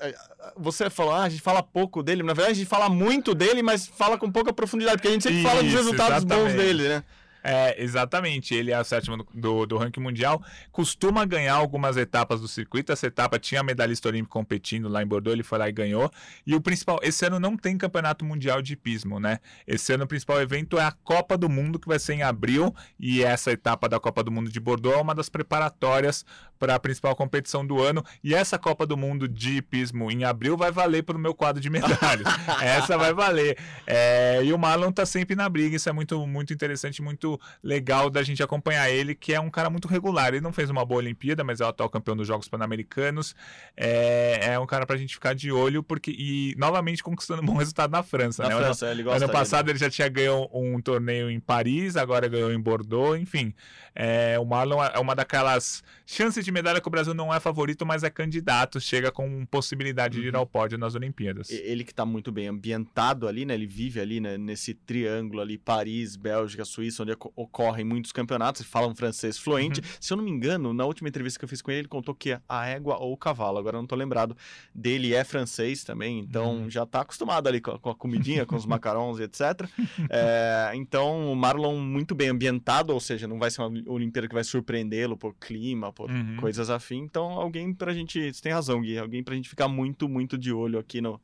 [0.00, 0.14] é,
[0.56, 3.62] você falou, ah, a gente fala pouco dele, na verdade a gente fala muito dele,
[3.62, 6.56] mas fala com pouca profundidade, porque a gente sempre fala dos Isso, resultados bons exatamente.
[6.56, 7.04] dele, né?
[7.48, 8.54] É, exatamente.
[8.54, 10.42] Ele é o sétimo do, do, do ranking mundial.
[10.70, 12.92] Costuma ganhar algumas etapas do circuito.
[12.92, 16.10] Essa etapa tinha medalhista olímpico competindo lá em Bordeaux, ele foi lá e ganhou.
[16.46, 19.38] E o principal, esse ano não tem campeonato mundial de hipismo, né?
[19.66, 22.74] Esse ano o principal evento é a Copa do Mundo, que vai ser em abril.
[23.00, 26.26] E essa etapa da Copa do Mundo de Bordeaux é uma das preparatórias
[26.58, 28.04] para a principal competição do ano.
[28.22, 31.62] E essa Copa do Mundo de hipismo em abril vai valer para o meu quadro
[31.62, 32.26] de medalhas.
[32.60, 33.56] essa vai valer.
[33.86, 35.76] É, e o Marlon tá sempre na briga.
[35.76, 39.70] Isso é muito, muito interessante, muito legal da gente acompanhar ele, que é um cara
[39.70, 40.28] muito regular.
[40.28, 43.34] Ele não fez uma boa Olimpíada, mas é o atual campeão dos Jogos Pan-Americanos.
[43.76, 47.56] É, é um cara pra gente ficar de olho, porque e novamente conquistando um bom
[47.56, 48.42] resultado na França.
[48.42, 48.56] Na né?
[48.56, 49.38] França, ele gosta Ano dele.
[49.38, 53.54] passado ele já tinha ganho um torneio em Paris, agora ganhou em Bordeaux, enfim.
[53.94, 57.84] É, o Marlon é uma daquelas chances de medalha que o Brasil não é favorito,
[57.84, 61.50] mas é candidato, chega com possibilidade de ir ao pódio nas Olimpíadas.
[61.50, 63.54] Ele que tá muito bem ambientado ali, né?
[63.54, 64.38] Ele vive ali, né?
[64.38, 69.82] Nesse triângulo ali, Paris, Bélgica, Suíça, onde oco- ocorrem muitos campeonatos, falam francês fluente.
[70.00, 72.14] Se eu não me engano, na última entrevista que eu fiz com ele, ele contou
[72.14, 74.36] que a égua ou o cavalo, agora eu não tô lembrado,
[74.74, 78.54] dele é francês também, então já tá acostumado ali com a, com a comidinha, com
[78.56, 79.68] os macarons e etc.
[80.10, 84.34] É, então, o Marlon muito bem ambientado, ou seja, não vai ser uma Olimpíada que
[84.34, 86.36] vai surpreendê-lo por clima, por Uhum.
[86.36, 86.98] coisas afim.
[86.98, 88.32] Então, alguém pra gente.
[88.32, 88.98] Você tem razão, Gui.
[88.98, 91.20] Alguém pra gente ficar muito, muito de olho aqui no.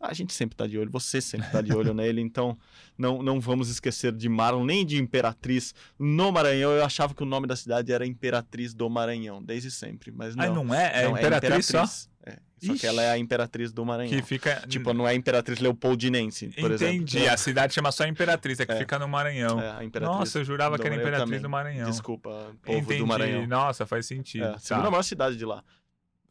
[0.00, 2.58] A gente sempre tá de olho, você sempre tá de olho nele, então
[2.98, 6.72] não, não vamos esquecer de Marlon, nem de Imperatriz no Maranhão.
[6.72, 10.44] Eu achava que o nome da cidade era Imperatriz do Maranhão, desde sempre, mas não.
[10.44, 11.02] Ah, não é?
[11.02, 11.84] É Não, Imperatriz, só?
[12.26, 12.78] É, só Ixi.
[12.80, 14.10] que ela é a Imperatriz do Maranhão.
[14.14, 14.62] Que fica.
[14.68, 17.16] Tipo, não é a Imperatriz Leopoldinense, por Entendi.
[17.18, 17.34] exemplo.
[17.34, 18.76] A cidade chama só Imperatriz, é que É.
[18.76, 19.60] fica no Maranhão.
[19.60, 21.40] É, Imperatriz Nossa, eu jurava que era Imperatriz também.
[21.40, 21.90] do Maranhão.
[21.90, 22.98] Desculpa, povo Entendi.
[22.98, 23.46] do Maranhão.
[23.46, 24.44] Nossa, faz sentido.
[24.44, 24.58] É, a Tá.
[24.58, 25.62] segunda maior cidade de lá.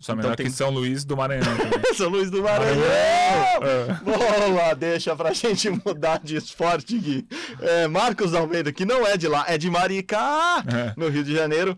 [0.03, 1.43] Só então menor tem- que São Luís do Maranhão.
[1.95, 2.83] São Luís do Maranhão!
[2.83, 3.93] É.
[4.03, 7.25] Boa, deixa pra gente mudar de esporte, Gui.
[7.61, 10.93] É, Marcos Almeida, que não é de lá, é de Maricá, É.
[10.97, 11.77] no Rio de Janeiro.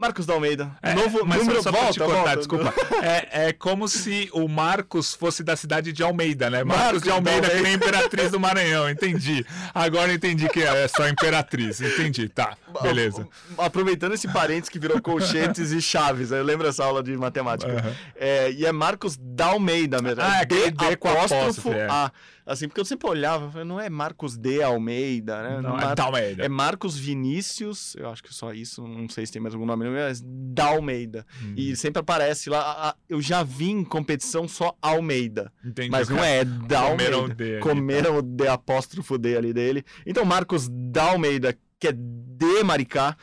[0.00, 0.70] Marcos da Almeida.
[0.82, 2.36] É, Novo mas número só pra volta, te cortar, volta.
[2.36, 2.74] desculpa.
[3.02, 6.62] É, é como se o Marcos fosse da cidade de Almeida, né?
[6.64, 9.44] Marcos, Marcos de Almeida, da que nem Imperatriz do Maranhão, entendi.
[9.74, 13.26] Agora entendi que é só Imperatriz, entendi, tá, beleza.
[13.56, 17.72] Aproveitando esse parênteses que virou colchetes e chaves, eu lembro essa aula de matemática.
[17.72, 17.96] Aham.
[18.16, 20.22] É, e é Marcos da Almeida mesmo.
[20.22, 21.86] Ah, é aquele D com apóstrofo, é.
[21.88, 22.10] A.
[22.50, 25.60] Assim, porque eu sempre olhava, não é Marcos de Almeida, né?
[25.60, 26.44] Não, é Mar- da Almeida.
[26.44, 29.88] É Marcos Vinícius, eu acho que só isso, não sei se tem mais algum nome,
[29.88, 31.24] mas da Almeida.
[31.42, 31.54] Hum.
[31.56, 35.52] E sempre aparece lá, eu já vi em competição só Almeida.
[35.64, 35.90] Entendi.
[35.90, 37.68] Mas não cara- é da comeram o D ali, tá?
[37.68, 39.84] Comeram o D apóstrofo D ali dele.
[40.04, 43.16] Então, Marcos da Almeida, que é de Maricá,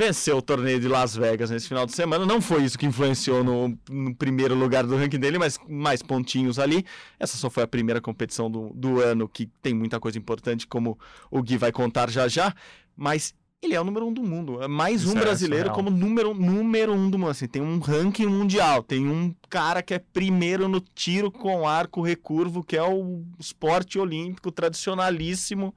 [0.00, 2.24] venceu o torneio de Las Vegas nesse final de semana.
[2.24, 6.58] Não foi isso que influenciou no, no primeiro lugar do ranking dele, mas mais pontinhos
[6.58, 6.84] ali.
[7.18, 10.98] Essa só foi a primeira competição do, do ano, que tem muita coisa importante, como
[11.30, 12.54] o Gui vai contar já já.
[12.96, 14.62] Mas ele é o número um do mundo.
[14.62, 15.84] É mais Isso um é brasileiro surreal.
[15.84, 17.30] como número, número um do mundo.
[17.30, 18.82] Assim, tem um ranking mundial.
[18.82, 23.98] Tem um cara que é primeiro no tiro com arco recurvo, que é o esporte
[23.98, 25.74] olímpico tradicionalíssimo.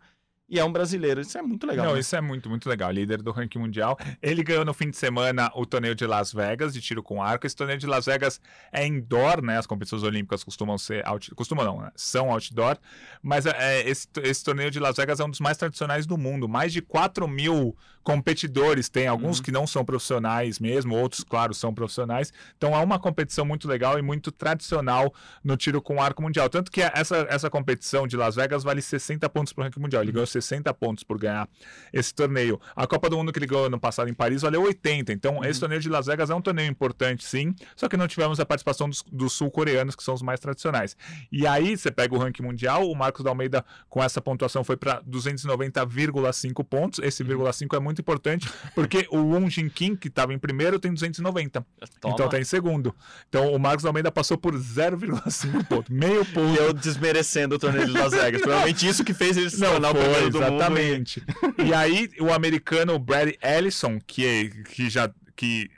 [0.54, 1.20] E é um brasileiro.
[1.20, 1.84] Isso é muito legal.
[1.84, 2.00] Não, né?
[2.00, 2.92] isso é muito, muito legal.
[2.92, 3.98] Líder do ranking mundial.
[4.22, 7.48] Ele ganhou no fim de semana o torneio de Las Vegas de tiro com arco.
[7.48, 8.40] Esse torneio de Las Vegas
[8.72, 9.58] é indoor, né?
[9.58, 11.34] As competições olímpicas costumam ser out...
[11.34, 11.92] costumam não, né?
[11.96, 12.78] são outdoor.
[13.20, 16.48] Mas é, esse, esse torneio de Las Vegas é um dos mais tradicionais do mundo.
[16.48, 19.44] Mais de 4 mil competidores tem, alguns Uhum.
[19.44, 22.32] que não são profissionais mesmo, outros, claro, são profissionais.
[22.58, 25.14] Então é uma competição muito legal e muito tradicional
[25.44, 26.50] no tiro com arco mundial.
[26.50, 30.04] Tanto que essa, essa competição de Las Vegas vale 60 pontos pro ranking mundial.
[30.04, 31.48] Ele ganhou 60 pontos por ganhar
[31.92, 32.60] esse torneio.
[32.76, 35.12] A Copa do Mundo que ele ganhou no passado em Paris valeu 80.
[35.12, 37.54] Então esse torneio de Las Vegas é um torneio importante, sim.
[37.76, 40.96] Só que não tivemos a participação dos, dos sul-coreanos, que são os mais tradicionais.
[41.32, 44.78] E aí você pega o ranking mundial, o Marcos da Almeida com essa pontuação foi
[44.78, 47.00] para 290,5 pontos.
[47.00, 50.80] Esse vírgula 5 é muito importante, porque o Won Jin Kim, que estava em primeiro,
[50.80, 51.66] tem 290.
[52.00, 52.14] Toma.
[52.14, 52.94] Então tá em segundo.
[53.30, 56.54] Então o Marcos da Almeida passou por 0,5 ponto, meio ponto.
[56.54, 58.42] E eu desmerecendo o torneio de Las Vegas.
[58.42, 60.56] Provavelmente isso que fez ele se tornar o foi, primeiro do mundo.
[60.56, 61.24] exatamente.
[61.66, 65.70] E aí, o americano Brad Ellison, que, que já que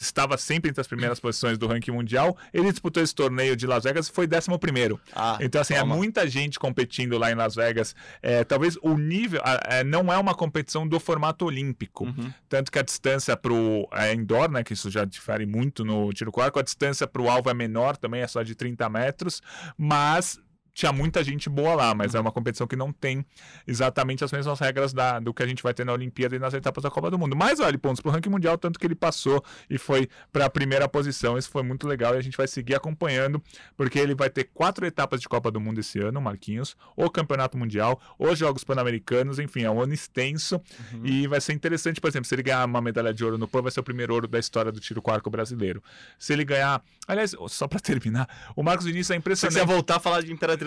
[0.00, 3.84] estava sempre entre as primeiras posições do ranking mundial, ele disputou esse torneio de Las
[3.84, 4.98] Vegas e foi 11 primeiro.
[5.14, 5.94] Ah, Então, assim, toma.
[5.94, 7.94] é muita gente competindo lá em Las Vegas.
[8.22, 12.04] É, talvez o nível é, não é uma competição do formato olímpico.
[12.04, 12.32] Uhum.
[12.48, 16.10] Tanto que a distância para o é, indoor, né, que isso já difere muito no
[16.14, 18.88] tiro com arco, a distância para o alvo é menor, também é só de 30
[18.88, 19.42] metros,
[19.76, 20.38] mas
[20.72, 23.24] tinha muita gente boa lá, mas é uma competição que não tem
[23.66, 26.54] exatamente as mesmas regras da, do que a gente vai ter na Olimpíada e nas
[26.54, 27.36] etapas da Copa do Mundo.
[27.36, 30.88] Mas vale pontos pro ranking mundial, tanto que ele passou e foi para a primeira
[30.88, 31.36] posição.
[31.36, 33.42] Isso foi muito legal e a gente vai seguir acompanhando,
[33.76, 37.56] porque ele vai ter quatro etapas de Copa do Mundo esse ano, Marquinhos, o Campeonato
[37.56, 40.60] Mundial, os Jogos Pan-Americanos, enfim, é um ano extenso
[41.04, 43.62] e vai ser interessante, por exemplo, se ele ganhar uma medalha de ouro no PAN,
[43.62, 45.82] vai ser o primeiro ouro da história do tiro com arco brasileiro.
[46.18, 49.66] Se ele ganhar, aliás, só para terminar, o Marcos Vinícius é Se você impressionante.
[49.66, 50.59] voltar a falar de Imperatriz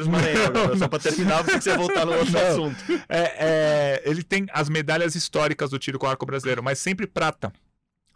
[0.77, 2.41] Só pra terminar, você voltar no outro Não.
[2.41, 2.83] assunto.
[3.09, 7.51] É, é, ele tem as medalhas históricas do tiro com arco brasileiro, mas sempre prata.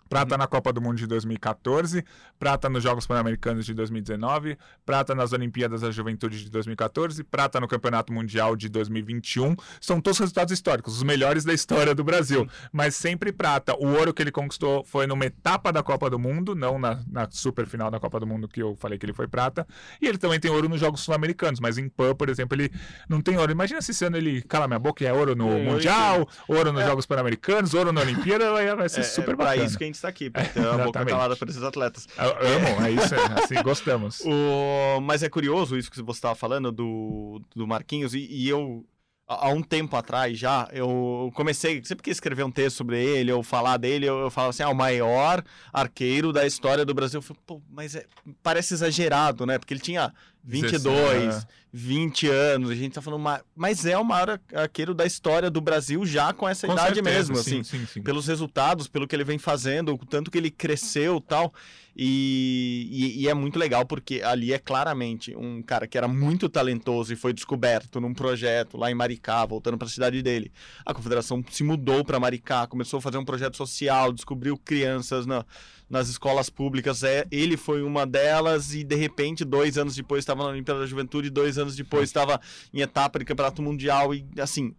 [0.09, 0.39] Prata Uhum.
[0.39, 2.03] na Copa do Mundo de 2014,
[2.39, 7.67] prata nos Jogos Pan-Americanos de 2019, prata nas Olimpíadas da Juventude de 2014, prata no
[7.67, 9.55] Campeonato Mundial de 2021.
[9.81, 12.47] São todos resultados históricos, os melhores da história do Brasil.
[12.71, 13.75] Mas sempre prata.
[13.75, 17.27] O ouro que ele conquistou foi numa etapa da Copa do Mundo, não na, na
[17.29, 19.67] super final da Copa do Mundo, que eu falei que ele foi prata.
[20.01, 22.71] E ele também tem ouro nos Jogos Sul-Americanos, mas em PAN, por exemplo, ele
[23.09, 23.51] não tem ouro.
[23.51, 26.71] Imagina se esse ano ele cala minha boca e é ouro no É, Mundial, ouro
[26.71, 29.65] nos Jogos Pan-Americanos, ouro na Olimpíada, vai, ser É, super é pra bacana.
[29.65, 32.07] isso que a gente está aqui, pra ter a boca calada por esses atletas.
[32.17, 34.21] Eu amo, é isso, é, assim, gostamos.
[34.21, 35.01] O...
[35.01, 38.85] Mas é curioso isso que você estava falando do, do Marquinhos, e, e eu,
[39.27, 43.43] há um tempo atrás já, eu comecei, sempre que escrever um texto sobre ele, ou
[43.43, 47.17] falar dele, eu, eu falava assim, ah, o maior arqueiro da história do Brasil.
[47.17, 48.05] Eu falei, Pô, mas é-
[48.41, 49.57] parece exagerado, né?
[49.59, 50.13] Porque ele tinha
[50.43, 55.05] 22, 16, 20 anos, a gente tá falando, ma- mas é o maior arqueiro da
[55.05, 58.01] história do Brasil já com essa Com idade certeza, mesmo, sim, assim sim, sim.
[58.01, 61.53] pelos resultados, pelo que ele vem fazendo, o tanto que ele cresceu tal.
[61.99, 66.47] E, e, e é muito legal porque ali é claramente um cara que era muito
[66.47, 70.51] talentoso e foi descoberto num projeto lá em Maricá, voltando para a cidade dele.
[70.85, 75.43] A confederação se mudou para Maricá, começou a fazer um projeto social, descobriu crianças na,
[75.89, 77.01] nas escolas públicas.
[77.01, 80.85] É, ele foi uma delas e de repente, dois anos depois, estava na Olimpíada da
[80.85, 82.39] Juventude, dois anos depois estava
[82.71, 84.75] em etapa de campeonato mundial e assim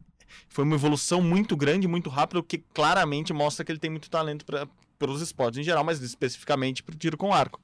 [0.49, 4.09] foi uma evolução muito grande, muito rápida, o que claramente mostra que ele tem muito
[4.09, 4.45] talento
[5.07, 7.61] os esportes em geral, mas especificamente para o tiro com arco.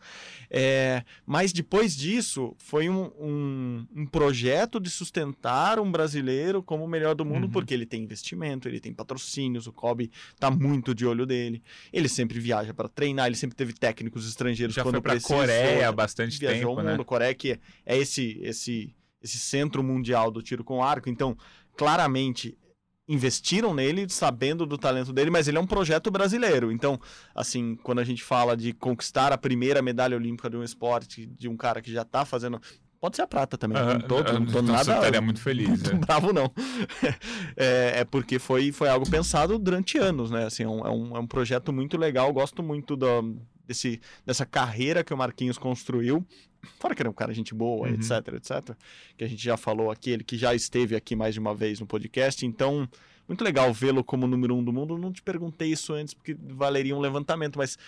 [0.49, 6.89] É, mas depois disso, foi um, um, um, projeto de sustentar um brasileiro como o
[6.89, 7.51] melhor do mundo, uhum.
[7.51, 12.09] porque ele tem investimento, ele tem patrocínios, o Kobe está muito de olho dele, ele
[12.09, 16.39] sempre viaja para treinar, ele sempre teve técnicos estrangeiros Já quando foi para Coreia bastante
[16.39, 17.05] viajou tempo, o mundo, né?
[17.05, 21.37] Coreia que é esse, esse, esse centro mundial do tiro com arco, então
[21.77, 22.57] claramente
[23.07, 26.73] investiram nele sabendo do talento dele, mas ele é um projeto brasileiro.
[26.73, 26.99] Então,
[27.35, 31.49] assim, quando a gente fala de conquistar a primeira medalha olímpica de um esporte de
[31.49, 32.61] um cara que já está fazendo
[33.05, 33.77] Pode ser a prata também.
[33.77, 34.95] Uhum, não tô, não tô nada.
[34.95, 35.83] estaria muito feliz.
[35.83, 35.95] Não é.
[35.97, 36.51] bravo, não.
[37.55, 40.47] É, é, porque foi, foi algo pensado durante anos, né?
[40.47, 42.33] Assim, é, um, é um, é um projeto muito legal.
[42.33, 43.37] Gosto muito do,
[43.67, 46.25] desse, dessa carreira que o Marquinhos construiu.
[46.79, 47.95] Fora que ele é um cara gente boa, uhum.
[47.95, 48.77] etc, etc.
[49.17, 51.79] Que a gente já falou aqui, ele que já esteve aqui mais de uma vez
[51.81, 52.45] no podcast.
[52.47, 52.89] Então,
[53.29, 54.99] muito legal vê-lo como número um do mundo.
[54.99, 57.79] Não te perguntei isso antes porque valeria um levantamento, mas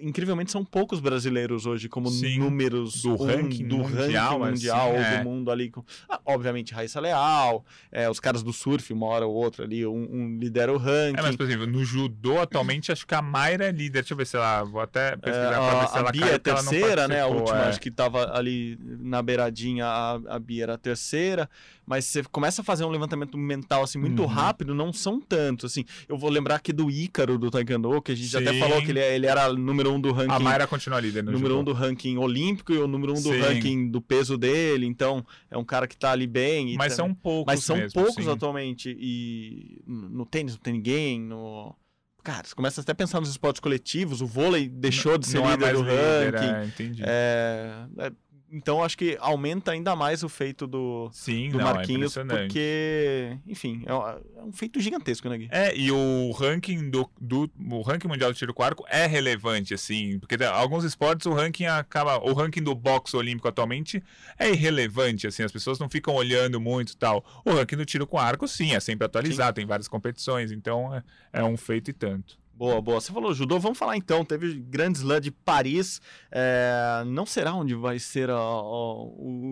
[0.00, 4.90] incrivelmente são poucos brasileiros hoje como sim, números do um, ranking do mundial, ranking mundial
[4.90, 5.24] assim, do é.
[5.24, 5.70] mundo ali.
[5.70, 9.86] Com, ah, obviamente, Raíssa Leal, é, os caras do surf, uma hora ou outra ali,
[9.86, 11.18] um, um lidera o ranking.
[11.18, 14.00] É, mas, por exemplo, no judô, atualmente, acho que a Mayra é líder.
[14.00, 14.64] Deixa eu ver se ela.
[14.64, 17.20] Vou até pesquisar é, pra ver se a, ela a Bia caiu, é terceira, né?
[17.20, 17.68] A última, é.
[17.68, 21.48] acho que tava ali na beiradinha, a, a Bia era a terceira.
[21.86, 24.28] Mas você começa a fazer um levantamento mental assim muito Uhum.
[24.28, 25.72] rápido, não são tantos.
[25.72, 28.60] Assim, eu vou lembrar aqui do Ícaro do Taekwondo, que a gente já até Sim.
[28.60, 30.32] falou que ele, é- ele era número um do ranking.
[30.32, 33.32] A Mayra continua líder no número um do ranking olímpico e o número um do
[33.32, 33.40] Sim.
[33.40, 36.76] ranking do peso dele, então é um cara que tá ali bem.
[36.76, 37.52] Mas são poucos.
[37.52, 38.30] mas são mesmo, poucos sim.
[38.30, 38.96] atualmente.
[38.98, 41.74] E no tênis não tem ninguém, no.
[42.22, 45.40] Cara, você começa até a pensar nos esportes coletivos, o vôlei deixou de ser é
[45.40, 46.54] líder mais do líder, ranking.
[46.54, 47.02] é, entendi.
[47.04, 48.12] É, é,
[48.52, 52.46] então acho que aumenta ainda mais o feito do, Sim, do não, é Marquinhos, impressionante.
[52.48, 55.48] porque, enfim, é, um- é um feito gigantesco, né, Gui?
[55.52, 59.72] É, e o ranking do, do o ranking mundial de tiro com arco é relevante,
[59.74, 64.02] assim, porque alguns esportes o ranking acaba, o ranking do boxe olímpico atualmente
[64.38, 67.24] é irrelevante, assim, as pessoas não ficam olhando muito e tal.
[67.44, 71.02] O ranking do tiro com arco, sim, é sempre atualizado, tem várias competições, então é,
[71.32, 72.39] é um feito e tanto.
[72.60, 73.00] Boa, boa.
[73.00, 74.22] Você falou judô, vamos falar então.
[74.22, 75.98] Teve Grand Slam de Paris.
[76.30, 79.02] é, não será onde vai ser a- a-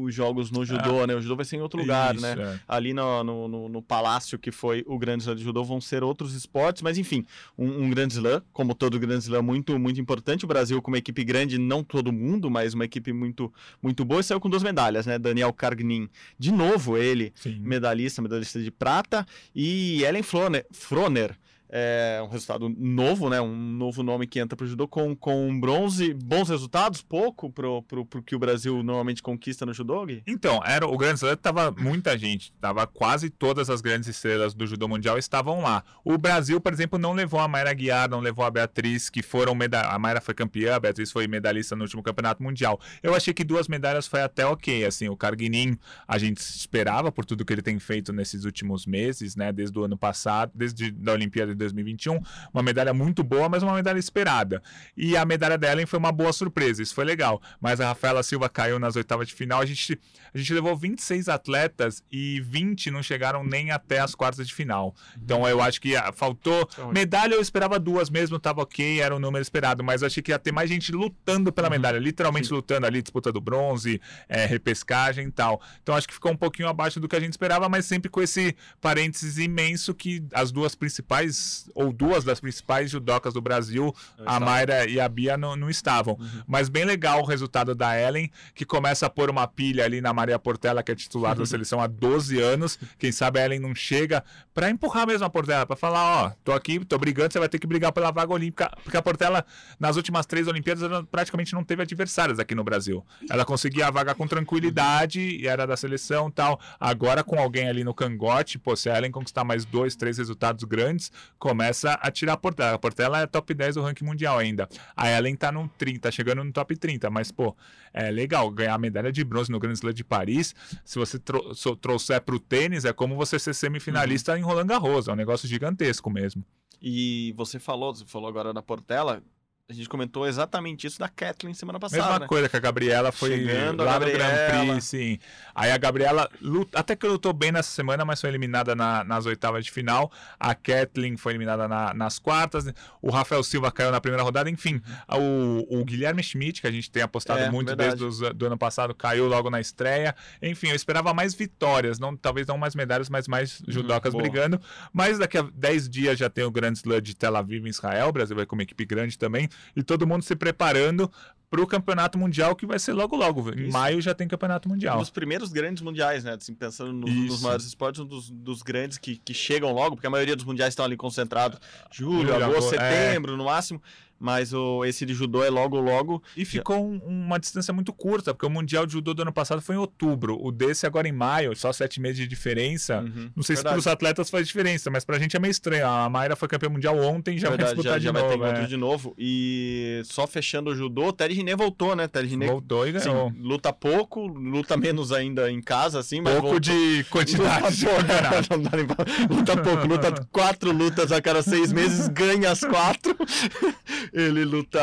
[0.05, 1.14] os jogos no judô, né?
[1.14, 2.37] O judô vai ser em outro lugar, Isso, né?
[2.38, 2.61] é.
[2.68, 6.35] ali no, no, no- palácio que foi o Grande Slam de Judô vão ser outros
[6.35, 7.25] esportes, mas enfim,
[7.57, 10.44] um, um Grande Slam, como todo Grande Slam, muito, muito importante.
[10.44, 13.51] O Brasil com uma equipe grande, não todo mundo, mas uma equipe muito,
[13.83, 15.18] muito boa, e saiu com duas medalhas, né?
[15.18, 17.59] Daniel Cargnin, de novo ele, Sim.
[17.61, 21.37] medalhista, medalhista de prata, e Ellen Froner, Froner
[21.70, 23.40] é um resultado novo, né?
[23.40, 27.83] Um novo nome que entra para o judô com, com bronze, bons resultados, pouco pro,
[27.83, 30.22] pro, pro que o Brasil normalmente conquista no judô, Gui?
[30.26, 34.66] Então, era o Grande Slam tava muita gente, tava quase todas as grandes estrelas do
[34.66, 35.85] judô mundial estavam lá.
[36.04, 39.54] O Brasil, por exemplo, não levou a Mayra Guiar, não levou a Beatriz, que foram
[39.54, 42.81] meda a Mayra foi campeã, a Beatriz foi medalhista no último campeonato mundial.
[43.02, 47.24] Eu achei que duas medalhas foi até ok, assim, o Carguinin a gente esperava por
[47.24, 51.12] tudo que ele tem feito nesses últimos meses, né, desde o ano passado, desde a
[51.12, 52.21] Olimpíada 2021,
[52.53, 54.62] uma medalha muito boa, mas uma medalha esperada.
[54.97, 57.42] E a medalha da Ellen foi uma boa surpresa, isso foi legal.
[57.61, 59.99] Mas a Rafaela Silva caiu nas oitavas de final, a gente,
[60.33, 64.94] a gente levou 26 atletas e 20 não chegaram nem até as quartas de final.
[65.23, 66.68] Então eu acho que ah, faltou.
[66.92, 70.31] Medalha eu esperava duas mesmo, tava ok, era o número esperado, mas eu achei que
[70.31, 75.27] ia ter mais gente lutando pela medalha, literalmente lutando ali, disputa do bronze, é, repescagem
[75.27, 75.61] e tal.
[75.83, 78.23] Então acho que ficou um pouquinho abaixo do que a gente esperava, mas sempre com
[78.23, 84.40] esse parênteses imenso que as duas principais, ou duas das principais judocas do Brasil, a
[84.40, 86.18] Mayra e a Bia, não, não estavam.
[86.46, 90.12] Mas bem legal o resultado da Ellen, que começa a pôr uma pilha ali na
[90.12, 92.78] Maria Portela, que é titular da seleção há 12 anos.
[92.98, 96.52] Quem sabe a Ellen não chega pra empurrar mesmo a Portela, pra falar, ó, tô
[96.52, 99.44] aqui, tô brigando, você vai ter que brigar pela vaga olímpica, porque a Portela,
[99.78, 103.04] nas últimas três Olimpíadas, ela praticamente não teve adversários aqui no Brasil.
[103.30, 106.61] Ela conseguia a vaga com tranquilidade, e era da seleção e tal.
[106.80, 110.64] Agora, com alguém ali no cangote, pô, se a Ellen conquistar mais dois, três resultados
[110.64, 112.74] grandes, começa a tirar a Portela.
[112.74, 114.68] A Portela é top 10 do ranking mundial ainda.
[114.96, 117.57] A Ellen tá no 30, chegando no top 30, mas, pô,
[117.92, 120.55] é legal ganhar a medalha de bronze no Grand Slam de Paris.
[120.85, 125.09] Se você tro so- trouxer pro tênis, é como você ser semifinalista em Roland Garros,
[125.09, 126.44] é um negócio gigantesco mesmo.
[126.83, 129.22] E você falou, você falou agora da Portela,
[129.70, 132.02] a gente comentou exatamente isso da Kathleen semana passada.
[132.02, 132.26] Mesma né?
[132.26, 134.24] coisa que a Gabriela foi Chegando lá Gabriela.
[134.24, 135.18] no Grand Prix, sim.
[135.54, 139.26] Aí a Gabriela luta- até que lutou bem nessa semana, mas foi eliminada na- nas
[139.26, 140.11] oitavas de final.
[140.40, 142.64] A Kathleen foi eliminada na- nas quartas.
[143.02, 144.48] O Rafael Silva caiu na primeira rodada.
[144.48, 147.96] Enfim, o, o Guilherme Schmidt, que a gente tem apostado É, muito verdade.
[148.02, 150.16] desde o ano passado, caiu logo na estreia.
[150.40, 154.22] Enfim, eu esperava mais vitórias, não, talvez não mais medalhas, mas mais judocas boa.
[154.22, 154.59] brigando.
[154.94, 158.09] Mas daqui a 10 dias já tem o Grand Slam de Tel Aviv em Israel.
[158.09, 159.46] O Brasil vai com uma equipe grande também.
[159.77, 161.11] E todo mundo se preparando
[161.50, 163.50] para o campeonato mundial que vai ser logo logo.
[163.54, 163.72] Em Isso.
[163.72, 164.98] maio já tem campeonato Um mundial.
[164.98, 166.34] dos primeiros grandes mundiais, né?
[166.38, 167.26] Assim, pensando nos, Isso.
[167.26, 170.44] nos maiores esportes, um dos, dos grandes que, que chegam logo, porque a maioria dos
[170.44, 171.59] mundiais estão ali concentrados
[171.90, 173.07] julho, Julho, agosto, agosto, é.
[173.07, 173.80] setembro, no máximo.
[174.20, 176.20] Mas o, esse de judô é logo, logo.
[176.36, 179.62] E ficou um- uma distância muito curta, porque o Mundial de Judô do ano passado
[179.62, 180.36] foi em outubro.
[180.44, 182.99] O desse agora em maio, só sete meses de diferença.
[182.99, 183.74] Uhum, Não sei se verdade.
[183.74, 185.86] para os atletas faz diferença, mas pra gente é meio estranho.
[185.86, 188.26] A Mayra foi campeã mundial ontem já vai Verdade, disputar já, de já novo.
[188.26, 188.49] vai ter é.
[188.51, 189.14] encontro de novo.
[189.16, 192.07] E só fechando o judô, o Ted Riné voltou, né?
[192.07, 193.32] Ted Riné Voltou e ganhou.
[193.41, 196.61] luta pouco, luta menos ainda em casa, assim, mas Pouco voltou.
[196.61, 202.09] de quantidade de Luta pouco, pra- luta pouco, luta quatro lutas a cada seis meses,
[202.09, 203.16] ganha as quatro.
[204.12, 204.80] Ele luta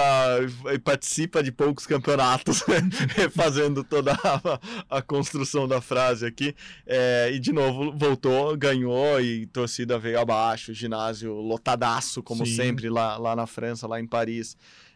[0.74, 2.64] e participa de poucos campeonatos,
[3.36, 6.56] fazendo toda a, a construção da frase aqui.
[6.86, 12.56] É, e de novo voltou, ganhou e torcida veio abaixo, ginásio lotadaço, como Sim.
[12.56, 14.56] sempre, lá, lá na França, lá em Paris.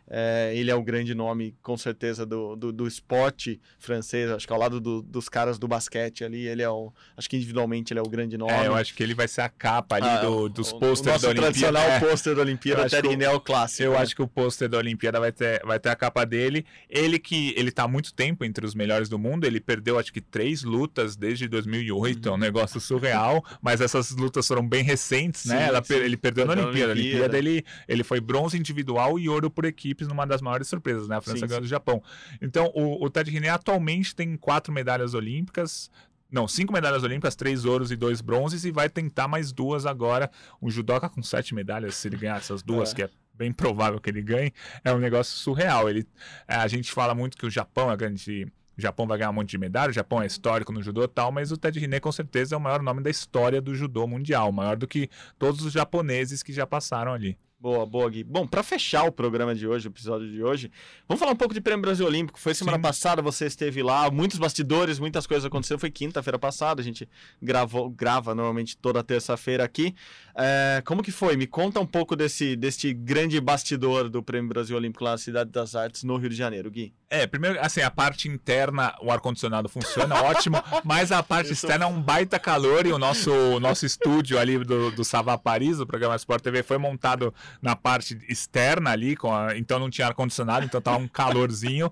[0.10, 4.30] É, ele é o grande nome, com certeza, do, do, do esporte francês.
[4.32, 6.92] Acho que ao lado do- dos caras do basquete ali, ele é o.
[7.16, 8.52] Acho que individualmente ele é o grande nome.
[8.52, 11.12] É, eu acho que ele vai ser a capa ali Ah, do- dos nosso da
[11.12, 11.34] Olimpíada.
[11.36, 12.00] tradicional É.
[12.00, 13.84] pôster da Olimpíada, Ted que o- Riné é o clássico.
[13.84, 13.98] Eu né?
[14.00, 16.66] acho que o pôster da Olimpíada vai ter, vai ter a capa dele.
[16.90, 19.46] Ele que ele tá há muito tempo entre os melhores do mundo.
[19.46, 23.44] Ele perdeu acho que três lutas desde 2008, é um negócio surreal.
[23.62, 25.58] Mas essas lutas foram bem recentes, né?
[25.60, 26.04] Sim, Ela per- sim.
[26.06, 26.94] ele perdeu na Olimpíada.
[26.94, 27.00] Olimpíada.
[27.34, 29.66] Olimpíada ele, ele foi bronze individual e ouro por
[30.00, 31.18] equipes numa das maiores surpresas, né?
[31.18, 32.02] A França Sim, ganhou do Japão.
[32.42, 35.92] Então o, o Ted Riné atualmente tem quatro medalhas olímpicas.
[36.32, 40.30] Não, cinco medalhas olímpicas, três ouros e dois bronzes, e vai tentar mais duas agora.
[40.62, 42.96] Um judoca com sete medalhas, se ele ganhar essas duas, É.
[42.96, 45.90] que é bem provável que ele ganhe, é um negócio surreal.
[45.90, 46.06] Ele,
[46.48, 48.46] é, a gente fala muito que o Japão é grande.
[48.78, 51.08] O Japão vai ganhar um monte de medalha, o Japão é histórico no judô e
[51.08, 54.08] tal, mas o Ted Riné com certeza é o maior nome da história do judô
[54.08, 57.38] mundial, maior do que todos os japoneses que já passaram ali.
[57.62, 58.24] Boa, boa, Gui.
[58.24, 60.72] Bom, para fechar o programa de hoje, o episódio de hoje,
[61.06, 62.40] vamos falar um pouco de Prêmio Brasil Olímpico.
[62.40, 62.82] Foi semana Sim.
[62.82, 65.78] passada, você esteve lá, muitos bastidores, muitas coisas aconteceram.
[65.78, 67.06] Foi quinta-feira passada, a gente
[67.42, 69.94] gravou, grava normalmente toda terça-feira aqui.
[70.42, 71.36] É, como que foi?
[71.36, 75.50] Me conta um pouco desse, deste grande bastidor do Prêmio Brasil Olímpico lá na Cidade
[75.52, 76.94] das Artes, no Rio de Janeiro, Gui.
[77.10, 81.88] É, primeiro, assim, a parte interna, o ar-condicionado funciona, ótimo, mas a parte externa é
[81.88, 85.88] um baita calor e o nosso, o nosso estúdio ali do, do Savá Paris, do
[85.88, 90.80] programa Sport TV, foi montado na parte externa ali, a- então não tinha ar-condicionado, então
[90.80, 91.92] tava um calorzinho,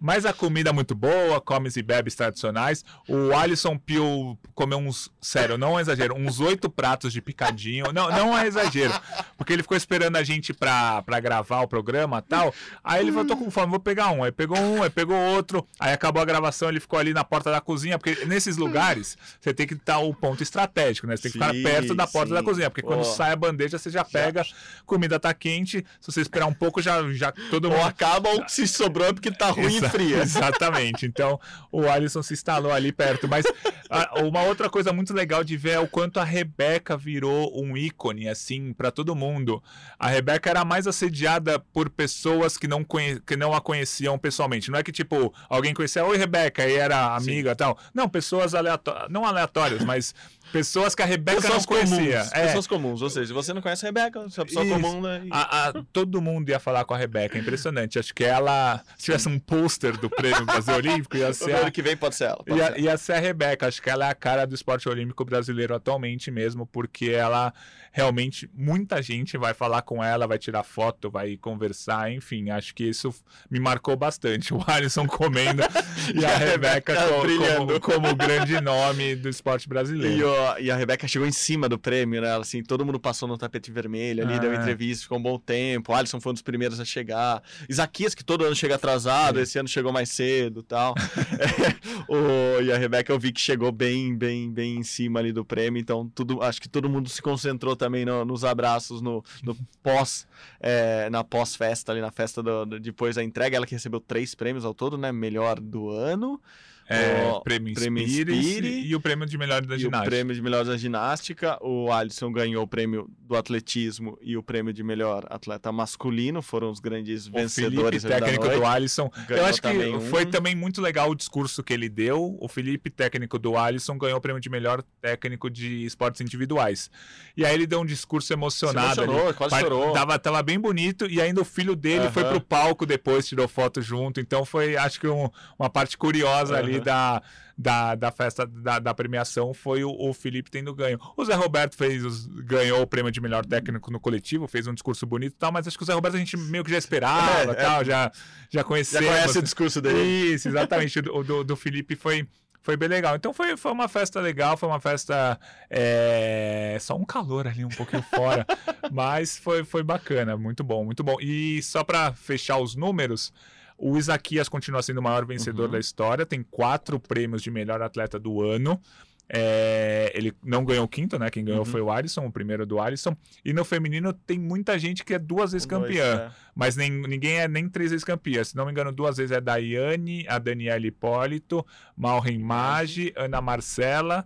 [0.00, 2.84] mas a comida é muito boa, comes e bebes tradicionais.
[3.08, 8.10] O Alisson Pio comeu uns, sério, não é exagero, uns oito pratos de picadinho, não,
[8.10, 8.92] não é exagero,
[9.36, 13.12] porque ele ficou esperando a gente pra, pra gravar o programa e tal, aí ele
[13.12, 16.22] falou, tô com fome, vou pegar um, aí pegou um, aí pegou outro, aí acabou
[16.22, 19.74] a gravação, ele ficou ali na porta da cozinha, porque nesses lugares você tem que
[19.74, 21.16] estar o ponto estratégico, né?
[21.16, 22.34] Você tem que Sim, ficar perto da porta sim.
[22.34, 23.04] da cozinha, porque quando Pô.
[23.04, 24.44] sai a bandeja você já pega,
[24.84, 27.86] comida tá quente, se você esperar um pouco já, já todo Ou mundo...
[27.86, 30.16] acaba ou se sobrou é porque tá ruim Exa- e fria.
[30.22, 31.06] Exatamente.
[31.06, 31.38] Então,
[31.70, 33.28] o Alisson se instalou ali perto.
[33.28, 33.44] Mas
[33.90, 37.75] a- uma outra coisa muito legal de ver é o quanto a Rebeca virou um
[37.76, 39.62] ícone, assim, para todo mundo.
[39.98, 44.70] A Rebeca era mais assediada por pessoas que não, conhe- que não a conheciam pessoalmente.
[44.70, 47.78] Não é que, tipo, alguém conhecia, oi, Rebeca, e era amiga e tal.
[47.94, 50.14] Não, pessoas aleatórias, não aleatórias, mas
[50.52, 52.18] pessoas que a Rebeca Pessoas não conhecia.
[52.18, 52.46] comuns, É.
[52.46, 54.74] pessoas comuns, ou seja, se você não conhece a Rebeca, você é pessoa Isso.
[54.74, 55.22] comum, né?
[55.24, 57.98] E- A- a- todo mundo ia falar com a Rebeca, é impressionante.
[57.98, 61.70] Acho que ela se tivesse um pôster do Prêmio Brasil Olímpico, ia ser ano a,
[61.70, 62.42] que vem pode ser ela.
[62.44, 62.80] pode ia, ser.
[62.80, 63.66] ia ser a Rebeca.
[63.66, 67.52] Acho que ela é a cara do esporte olímpico brasileiro atualmente mesmo, porque ela
[67.92, 72.50] realmente, muita gente vai falar com ela, vai tirar foto, vai conversar, enfim.
[72.50, 73.14] Acho que isso
[73.50, 74.52] me marcou bastante.
[74.52, 75.62] O Alisson comendo
[76.14, 76.56] e a Rebeca
[76.92, 77.80] Rebeca co- brilhando.
[77.80, 80.28] como, como grande nome do esporte E, brasileiro.
[80.28, 82.36] ó, e a Rebeca chegou em cima do prêmio, né?
[82.36, 85.92] Assim, todo mundo passou no tapete vermelho ali, Ah, deu entrevista, ficou um bom tempo.
[85.92, 87.42] O Alisson foi um dos primeiros a chegar.
[87.68, 90.94] Isaquias, que todo ano chega atrasado, esse ano chegou mais cedo e tal.
[91.38, 91.76] É,
[92.08, 95.44] o- e a Rebeca eu vi que chegou bem, bem, bem em cima ali do
[95.44, 95.80] prêmio.
[95.80, 100.26] Então, tudo, acho que todo mundo se concentrou também no- nos abraços, no, no pós,
[100.60, 103.56] é, na pós-festa ali, na festa do, do- depois da entrega.
[103.56, 105.12] Ela que recebeu três prêmios ao todo, né?
[105.12, 106.40] Melhor do ano.
[106.88, 110.10] É, o prêmio prêmio Inspire, Inspire e o prêmio de melhor da e o ginástica.
[110.10, 111.58] prêmio de melhor da ginástica.
[111.60, 116.70] O Alisson ganhou o prêmio do atletismo e o prêmio de melhor atleta masculino foram
[116.70, 119.10] os grandes vencedores o Felipe, técnico do Alisson.
[119.26, 120.00] Ganhou Eu acho que também um.
[120.00, 122.36] foi também muito legal o discurso que ele deu.
[122.40, 126.90] O Felipe, técnico do Alisson, ganhou o prêmio de melhor técnico de esportes individuais.
[127.36, 129.02] E aí ele deu um discurso emocionado.
[129.02, 129.34] Emocionou, ali.
[129.34, 129.92] quase chorou.
[129.92, 131.06] Tava, tava bem bonito.
[131.06, 132.30] E ainda o filho dele foi Aham.
[132.32, 134.20] pro palco depois, tirou foto junto.
[134.20, 136.84] Então foi, acho que um- uma parte curiosa ali Aham.
[136.84, 137.22] da,
[137.58, 140.98] da, da festa da, da premiação foi o, o Felipe tendo ganho.
[141.16, 144.74] O Zé Roberto fez os- ganhou o prêmio de melhor técnico no coletivo, fez um
[144.74, 146.78] discurso bonito e tal, mas acho que o Zé Roberto a gente meio que já
[146.78, 148.12] esperava É, tal, já, já
[148.50, 149.06] Já conhecemos.
[149.08, 150.34] conhece o discurso dele.
[150.34, 150.98] Isso, exatamente.
[150.98, 152.28] o do, do Felipe foi,
[152.60, 153.16] foi bem legal.
[153.16, 155.38] Então foi, foi uma festa legal, foi uma festa.
[155.70, 158.46] é, Só um calor ali um pouquinho fora.
[158.92, 161.16] mas foi, foi bacana, muito bom, muito bom.
[161.20, 163.32] E só para fechar os números.
[163.78, 165.72] O Isaquias continua sendo o maior vencedor Uhum.
[165.72, 168.80] da história, tem quatro prêmios de melhor atleta do ano.
[169.28, 171.28] É, ele não ganhou o quinto, né?
[171.30, 171.64] Quem ganhou Uhum.
[171.66, 173.16] foi o Alisson, o primeiro do Alisson.
[173.44, 176.30] E no feminino tem muita gente que é duas vezes dois, campeã.
[176.30, 176.30] é.
[176.54, 178.44] Mas nem, ninguém é nem três vezes campeã.
[178.44, 181.66] Se não me engano, duas vezes é a Daiane, a Daniela Hipólito,
[181.96, 184.24] Malren Maggi, Ana Marcela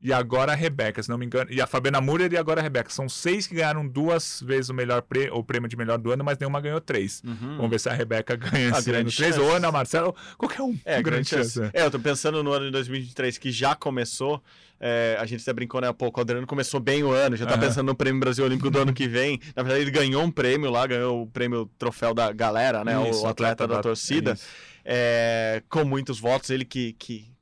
[0.00, 1.50] e agora a Rebeca, se não me engano.
[1.50, 2.90] E a Fabiana Murer e agora a Rebeca.
[2.90, 6.22] São seis que ganharam duas vezes o, melhor prê- o prêmio de melhor do ano,
[6.22, 7.22] mas nenhuma ganhou três.
[7.24, 7.56] Uhum.
[7.56, 9.40] Vamos ver se a Rebeca ganha esse ano três, chance.
[9.40, 10.78] ou Ana Marcela, ou qualquer um.
[10.84, 11.60] É, grande chance.
[11.72, 14.42] É, eu tô pensando no ano de 2023 que já começou.
[14.78, 16.20] é, a gente até brincou, né, há pouco.
[16.20, 17.60] O Adriano começou bem o ano, já tá Aham.
[17.62, 19.40] pensando no Prêmio Brasil Olímpico do ano que vem.
[19.56, 23.08] Na verdade, ele ganhou um prêmio lá, ganhou o prêmio Troféu da Galera, né?
[23.08, 24.34] Isso, o atleta, da, torcida.
[24.34, 24.44] isso.
[24.84, 26.50] é, com muitos votos.
[26.50, 26.92] Ele que.
[26.98, 27.34] que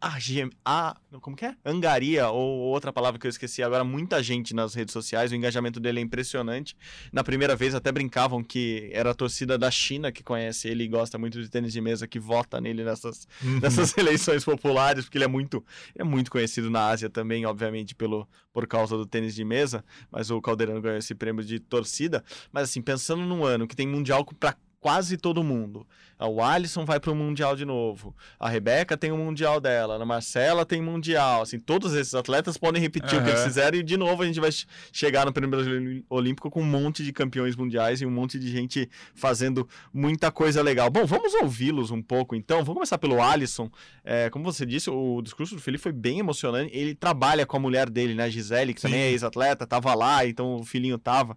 [0.00, 1.54] a, gem- a, como que é?
[1.64, 5.80] Angaria, ou outra palavra que eu esqueci agora, muita gente nas redes sociais, o engajamento
[5.80, 6.76] dele é impressionante.
[7.12, 10.88] Na primeira vez até brincavam que era a torcida da China que conhece ele e
[10.88, 13.60] gosta muito de tênis de mesa, que vota nele nessas, Uhum.
[13.60, 15.64] nessas eleições populares, porque ele é muito,
[15.96, 20.30] é muito conhecido na Ásia também, obviamente, pelo, por causa do tênis de mesa, mas
[20.30, 22.22] o Caldeirão ganhou esse prêmio de torcida.
[22.52, 25.86] Mas assim, pensando num ano que tem mundial para quase todo mundo.
[26.18, 28.16] O Alisson vai para o Mundial de novo.
[28.40, 29.92] A Rebeca tem o Mundial dela.
[29.92, 31.42] A Ana Marcela tem Mundial.
[31.42, 34.40] Assim, todos esses atletas podem repetir o que eles fizeram e de novo a gente
[34.40, 38.38] vai che- chegar no Brasileiro Olímpico com um monte de campeões mundiais e um monte
[38.38, 40.88] de gente fazendo muita coisa legal.
[40.88, 42.60] Bom, vamos ouvi-los um pouco então.
[42.60, 43.70] Vamos começar pelo Alisson.
[44.02, 46.74] É, como você disse, o discurso do Felipe foi bem emocionante.
[46.74, 49.04] Ele trabalha com a mulher dele, né, Gisele, que também Sim.
[49.06, 51.36] é ex-atleta, tava lá, então o filhinho tava.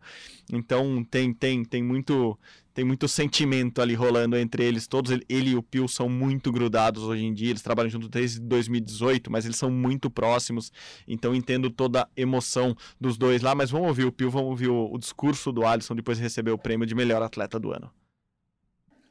[0.50, 2.40] Então tem tem tem muito
[2.80, 4.88] tem muito sentimento ali rolando entre eles.
[4.88, 7.50] Todos ele, ele e o Pio são muito grudados hoje em dia.
[7.50, 10.72] Eles trabalham juntos desde 2018, mas eles são muito próximos.
[11.06, 13.54] Então entendo toda a emoção dos dois lá.
[13.54, 16.52] Mas vamos ouvir o Pio, vamos ouvir o, o discurso do Alisson depois de receber
[16.52, 17.92] o prêmio de melhor atleta do ano.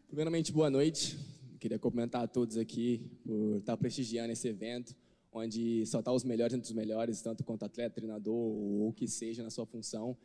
[0.06, 1.18] Primeiramente, boa noite.
[1.60, 4.96] Queria cumprimentar a todos aqui por estar prestigiando esse evento,
[5.30, 9.06] onde só tá os melhores entre os melhores, tanto quanto atleta, treinador ou o que
[9.06, 10.16] seja na sua função.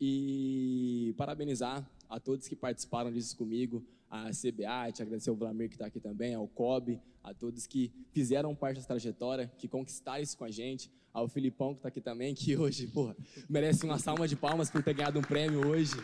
[0.00, 5.74] E parabenizar a todos que participaram disso comigo, a CBA, te agradecer ao Vlamir que
[5.74, 10.36] está aqui também, ao COB, a todos que fizeram parte dessa trajetória, que conquistaram isso
[10.36, 13.16] com a gente, ao Filipão que está aqui também, que hoje, porra,
[13.48, 15.94] merece uma salva de palmas por ter ganhado um prêmio hoje.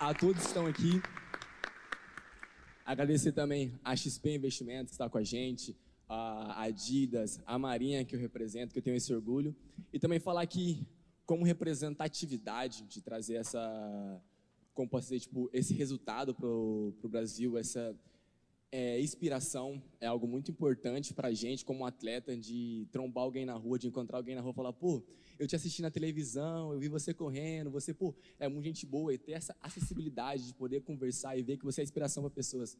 [0.00, 1.00] A todos que estão aqui,
[2.84, 5.76] Agradecer também a XP Investimentos que está com a gente,
[6.08, 9.54] a Adidas, a Marinha que eu represento, que eu tenho esse orgulho.
[9.92, 10.84] E também falar que,
[11.32, 14.22] como representatividade de trazer essa,
[14.74, 17.98] como posso dizer, tipo, esse resultado para o Brasil, essa
[18.70, 23.54] é, inspiração é algo muito importante para a gente, como atleta, de trombar alguém na
[23.54, 25.02] rua, de encontrar alguém na rua e falar, pô,
[25.38, 29.14] eu te assisti na televisão, eu vi você correndo, você, pô, é muito gente boa.
[29.14, 32.76] E ter essa acessibilidade de poder conversar e ver que você é inspiração para pessoas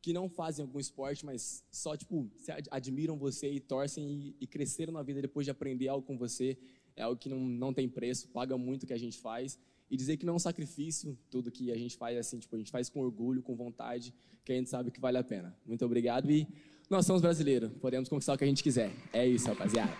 [0.00, 2.30] que não fazem algum esporte, mas só, tipo,
[2.70, 6.56] admiram você e torcem e, e cresceram na vida depois de aprender algo com você,
[6.98, 9.58] é algo que não, não tem preço, paga muito o que a gente faz.
[9.90, 12.58] E dizer que não é um sacrifício, tudo que a gente faz, assim, tipo, a
[12.58, 14.12] gente faz com orgulho, com vontade,
[14.44, 15.56] que a gente sabe que vale a pena.
[15.64, 16.46] Muito obrigado e
[16.90, 18.90] nós somos brasileiros, podemos conquistar o que a gente quiser.
[19.14, 19.90] É isso, rapaziada.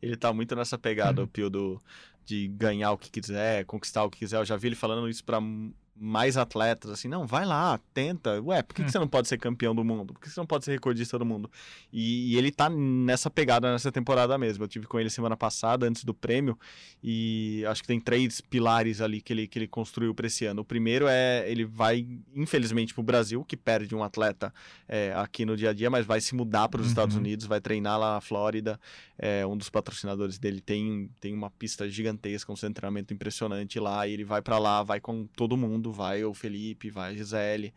[0.00, 1.80] Ele tá muito nessa pegada, o Pio, do,
[2.24, 4.38] de ganhar o que quiser, conquistar o que quiser.
[4.38, 8.40] Eu já vi ele falando isso pra m- mais atletas, assim, não, vai lá, tenta.
[8.42, 10.14] Ué, por que, que você não pode ser campeão do mundo?
[10.14, 11.50] Por que você não pode ser recordista do mundo?
[11.92, 14.64] E, e ele tá nessa pegada nessa temporada mesmo.
[14.64, 16.58] Eu tive com ele semana passada, antes do prêmio,
[17.04, 20.62] e acho que tem três pilares ali que ele, que ele construiu para esse ano.
[20.62, 24.54] O primeiro é, ele vai, infelizmente, pro Brasil, que perde um atleta
[24.88, 26.92] é, aqui no dia a dia, mas vai se mudar para os Uhum.
[26.92, 28.80] Estados Unidos, vai treinar lá na Flórida.
[29.18, 34.12] É, um dos patrocinadores dele tem, tem uma pista gigantesca, um treinamento impressionante lá, e
[34.14, 37.72] ele vai para lá, vai com todo mundo, vai o Felipe, vai a Gisele,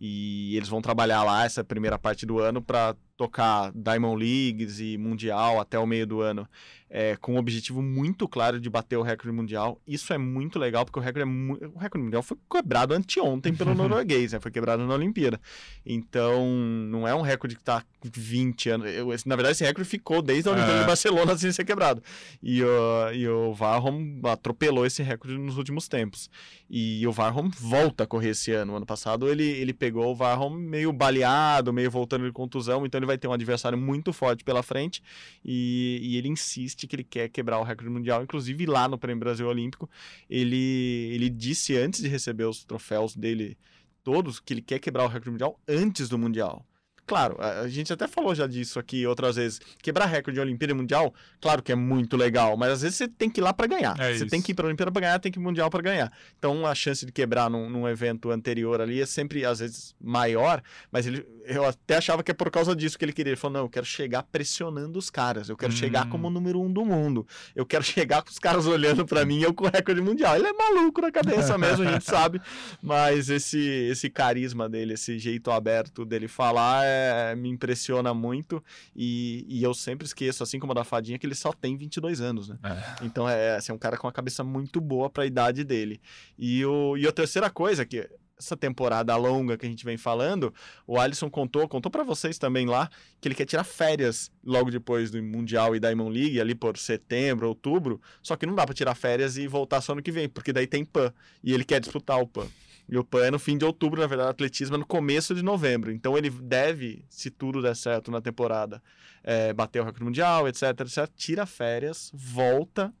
[0.00, 4.98] e eles vão trabalhar lá essa primeira parte do ano para tocar Diamond Leagues e
[4.98, 6.48] Mundial até o meio do ano
[6.96, 9.80] é, com um objetivo muito claro de bater o recorde mundial.
[9.84, 13.52] Isso é muito legal, porque o recorde, é mu- o recorde mundial foi quebrado anteontem
[13.52, 14.38] pelo norueguês, né?
[14.38, 15.40] Foi quebrado na Olimpíada.
[15.84, 16.46] Então,
[16.88, 18.86] não é um recorde que está 20 anos.
[18.94, 20.80] Eu- esse- na verdade, esse recorde ficou desde a Olimpíada É.
[20.82, 22.00] de Barcelona sem ser quebrado.
[22.40, 26.30] E, o e o Varrom atropelou esse recorde nos últimos tempos.
[26.70, 28.76] E o Varrom volta a correr esse ano.
[28.76, 33.06] Ano passado ele, ele pegou o Varrom meio baleado, meio voltando de contusão, então ele
[33.06, 35.02] vai ter um adversário muito forte pela frente.
[35.44, 38.22] E, e ele insiste que ele quer quebrar o recorde mundial.
[38.22, 39.88] Inclusive lá no Prêmio Brasil Olímpico,
[40.28, 43.56] ele, ele disse antes de receber os troféus dele
[44.02, 46.64] todos que ele quer quebrar o recorde mundial antes do mundial.
[47.06, 49.60] Claro, a gente até falou já disso aqui outras vezes.
[49.82, 53.08] Quebrar recorde de Olimpíada e Mundial, claro que é muito legal, mas às vezes você
[53.08, 53.94] tem que ir lá para ganhar.
[54.00, 54.26] É você isso.
[54.28, 56.12] tem que ir para a Olimpíada para ganhar, tem que ir pro Mundial para ganhar.
[56.38, 60.62] Então a chance de quebrar num, num evento anterior ali é sempre, às vezes, maior,
[60.90, 63.32] mas ele, eu até achava que é por causa disso que ele queria.
[63.32, 66.10] Ele falou: não, eu quero chegar pressionando os caras, eu quero chegar Hum.
[66.10, 69.38] como o número um do mundo, eu quero chegar com os caras olhando para mim
[69.40, 70.36] e eu com o recorde mundial.
[70.36, 72.40] Ele é maluco na cabeça mesmo, a gente sabe,
[72.82, 73.58] mas esse,
[73.90, 76.93] esse carisma dele, esse jeito aberto dele falar, é,
[77.36, 78.62] me impressiona muito
[78.94, 82.20] e, e eu sempre esqueço, assim como a da Fadinha, que ele só tem 22
[82.20, 82.58] anos, né?
[82.62, 83.04] É.
[83.04, 86.00] Então é, assim, é um cara com uma cabeça muito boa para a idade dele.
[86.38, 90.52] E, o, e a terceira coisa que essa temporada longa que a gente vem falando,
[90.86, 92.90] o Alisson contou, contou para vocês também lá,
[93.20, 97.48] que ele quer tirar férias logo depois do Mundial e Diamond League, ali por setembro,
[97.48, 100.52] outubro, só que não dá para tirar férias e voltar só ano que vem, porque
[100.52, 102.46] daí tem PAN, e ele quer disputar o PAN.
[102.88, 105.34] E o PAN é no fim de outubro, na verdade, o atletismo é no começo
[105.34, 105.90] de novembro.
[105.90, 108.82] Então ele deve, se tudo der certo na temporada,
[109.22, 112.92] é, bater o recorde mundial, etc, etc, tira férias, volta,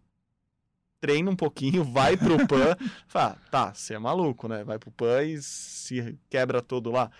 [1.00, 2.76] treina um pouquinho, vai pro PAN,
[3.06, 4.64] fala, tá, você é maluco, né?
[4.64, 7.10] Vai pro PAN e se quebra todo lá.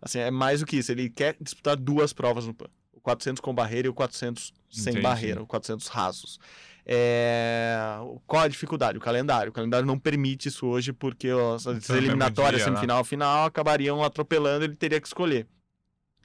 [0.00, 2.70] Assim, é mais do que isso, ele quer disputar duas provas no PAN.
[2.92, 5.02] O 400 com barreira e o 400 sem Entendi.
[5.02, 6.38] barreira, o 400 rasos.
[6.84, 7.76] É,
[8.26, 8.98] Qual a dificuldade?
[8.98, 9.50] O calendário.
[9.50, 12.76] O calendário não permite isso hoje porque as Então, eliminatórias, dia, né?
[12.76, 15.46] semifinal, final, acabariam atropelando, ele teria que escolher.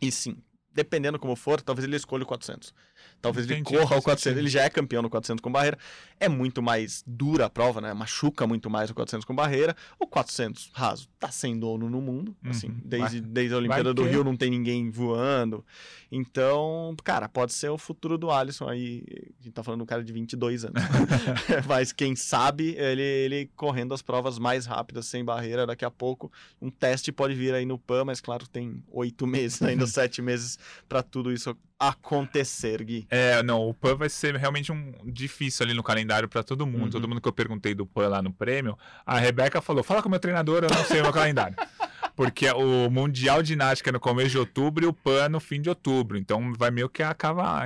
[0.01, 0.37] E sim,
[0.73, 2.73] dependendo como for, talvez ele escolha o 400.
[3.21, 4.23] Talvez ele Entendi, corra faz o 400.
[4.23, 4.39] sentido.
[4.39, 5.77] Ele já é campeão no 400 com barreira.
[6.19, 7.93] É muito mais dura a prova, né?
[7.93, 9.75] Machuca muito mais o 400 com barreira.
[9.99, 12.35] O 400 raso tá sem dono no mundo.
[12.45, 12.81] Assim, Uhum.
[12.85, 15.65] desde, Vai- desde a Olimpíada do que- Rio não tem ninguém voando.
[16.11, 19.03] Então, cara, pode ser o futuro do Alisson aí.
[19.39, 20.75] A gente tá falando de um cara de 22 anos.
[21.67, 26.31] Mas quem sabe ele, ele correndo as provas mais rápidas, sem barreira, daqui a pouco.
[26.61, 30.57] Um teste pode vir aí no PAN, mas claro, tem oito meses, ainda sete meses
[30.87, 33.07] para tudo isso acontecer, Gui.
[33.09, 36.85] É, não, o PAN vai ser realmente um difícil ali no calendário para todo mundo.
[36.85, 36.89] Uhum.
[36.89, 40.07] Todo mundo que eu perguntei do PAN lá no prêmio, a Rebeca falou: fala com
[40.07, 41.55] o meu treinador, eu não sei o meu calendário.
[42.15, 45.61] Porque o Mundial de Ginástica é no começo de outubro e o PAN no fim
[45.61, 46.17] de outubro.
[46.17, 47.03] Então vai meio que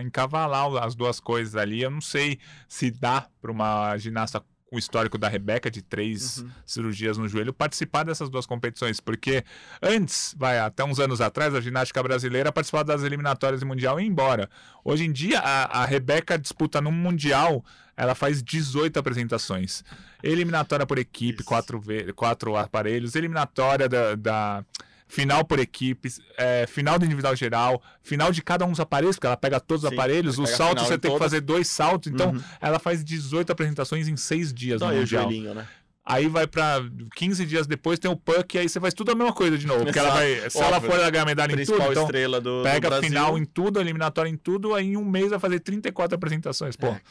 [0.04, 1.82] encavalar as duas coisas ali.
[1.82, 2.38] Eu não sei
[2.68, 6.50] se dá para uma ginasta o histórico da Rebeca, de três Uhum.
[6.66, 9.02] cirurgias no joelho, participar dessas duas competições.
[9.02, 9.44] Porque
[9.82, 14.04] antes, vai, até uns anos atrás, a ginástica brasileira participava das eliminatórias do Mundial e
[14.04, 14.50] ia embora.
[14.84, 17.64] Hoje em dia, a, a Rebeca disputa no Mundial,
[17.98, 19.84] ela faz 18 apresentações.
[20.24, 21.46] Eliminatória por equipe, Isso.
[21.50, 21.82] quatro,
[22.16, 24.16] quatro aparelhos, eliminatória da.
[24.16, 24.66] da
[25.14, 29.28] Final por equipes, é, final do individual geral, final de cada um dos aparelhos, porque
[29.28, 32.10] ela pega todos os Sim, aparelhos, o salto você em tem que fazer dois saltos,
[32.10, 32.42] então Uhum.
[32.62, 35.24] ela faz 18 apresentações em seis dias Só no aí o Mundial.
[35.24, 35.68] joelhinho, né?
[36.06, 36.80] Aí vai pra
[37.16, 39.68] 15 dias depois tem o puck, e aí você faz tudo a mesma coisa de
[39.68, 39.84] novo.
[39.84, 42.64] Porque ela vai, se ela for ela ganhar medalha em tudo, então estrela do, do
[42.64, 43.10] pega Brasil.
[43.10, 46.76] final em tudo, eliminatória em tudo, aí em um mês vai fazer 34 apresentações.
[46.78, 47.02] Pô, É,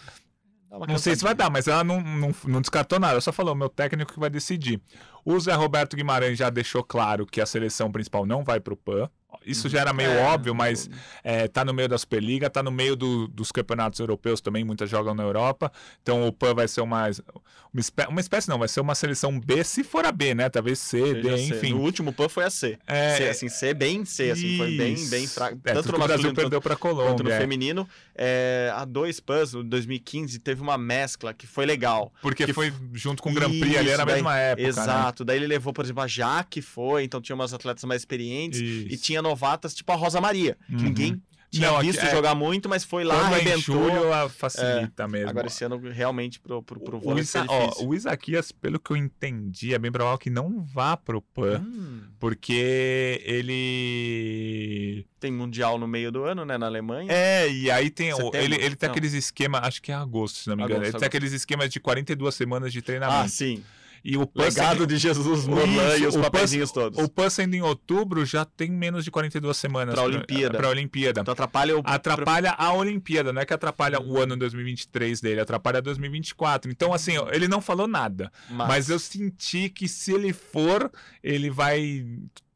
[0.88, 3.54] não sei se vai dar, mas ela não, não, não descartou nada, ela só falou,
[3.54, 4.80] meu técnico que vai decidir.
[5.24, 9.08] O Zé Roberto Guimarães já deixou claro que a seleção principal não vai pro PAN.
[9.46, 10.88] Isso já era meio É, óbvio, mas
[11.24, 14.88] é, tá no meio da Superliga, tá no meio do- dos campeonatos europeus também, muitas
[14.90, 15.72] jogam na Europa.
[16.02, 17.08] Então o PAN vai ser uma,
[17.72, 20.48] uma, espé- uma espécie, não, vai ser uma seleção B, se for a B, né?
[20.48, 21.70] Talvez C, D, enfim.
[21.70, 22.78] No último PAN foi a C.
[22.86, 25.34] É, C, assim, C bem C, assim, foi bem, bem Isso.
[25.34, 25.58] fraco.
[25.64, 27.34] É, tanto tanto no o Brasil perdeu para quanto no Colômbia.
[27.34, 27.38] é.
[27.38, 27.88] feminino.
[28.14, 32.12] É, a dois PANs, no 2015, teve uma mescla que foi legal.
[32.20, 34.62] Porque que foi junto com o Grand Prix ali, Isso, era a daí- mesma época.
[34.62, 34.68] né?
[34.68, 35.24] Exato.
[35.24, 38.60] Daí ele levou, por exemplo, a Jaque foi, então tinha umas atletas mais experientes.
[38.60, 38.64] E
[38.94, 39.02] Isso.
[39.22, 40.82] Novatas tipo a Rosa Maria, que Uhum.
[40.82, 43.60] ninguém tinha Não, visto é- jogar muito, mas foi lá, é arrebentou.
[43.60, 45.30] julho, a facilita mesmo.
[45.30, 48.78] Agora esse ano realmente pro, pro, pro o, vôlei Isa, foi ó, o Isaquias, pelo
[48.78, 55.06] que eu entendi, é bem provável que não vá pro PAN, Hum, porque ele.
[55.18, 57.10] tem mundial no meio do ano, né, na Alemanha.
[57.12, 58.12] É, e aí tem.
[58.14, 58.92] o- ele, ele tem Não.
[58.92, 60.76] aqueles esquemas, acho que é agosto, se não me engano.
[60.76, 61.06] Agosto, ele tem agosto.
[61.16, 63.28] aqueles esquemas de 42 semanas de ah, treinamento.
[63.30, 63.62] sim.
[64.04, 66.98] E o PAN Legado de Jesus Morlan Isso, e os papeizinhos todos.
[66.98, 70.56] O PAN sendo em outubro já tem menos de 42 semanas Pra Olimpíada.
[70.58, 71.20] Pra Olimpíada.
[71.20, 71.82] Então atrapalha o.
[71.84, 76.70] Atrapalha a Olimpíada, não é que atrapalha o ano 2023 dele, atrapalha 2024.
[76.70, 78.32] Então, assim, ele não falou nada.
[78.48, 80.90] Mas- Mas, eu senti que se ele for,
[81.22, 82.06] ele vai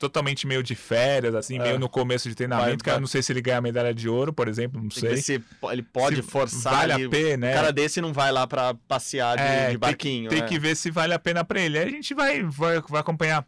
[0.09, 1.63] totalmente meio de férias, assim, É.
[1.63, 3.61] meio no começo de treinamento, Vai- que eu vai- não sei se ele ganha a
[3.63, 5.17] medalha de ouro, por exemplo, não Tem sei.
[5.17, 6.73] se ele pode Se forçar.
[6.75, 7.05] vale ali.
[7.05, 7.55] a pena, Um é.
[7.55, 10.31] cara desse não vai lá pra passear de, É, de tem que- barquinho.
[10.31, 10.47] Tem né?
[10.49, 11.79] que ver se vale a pena pra ele.
[11.79, 13.47] Aí a gente vai, vai, vai acompanhar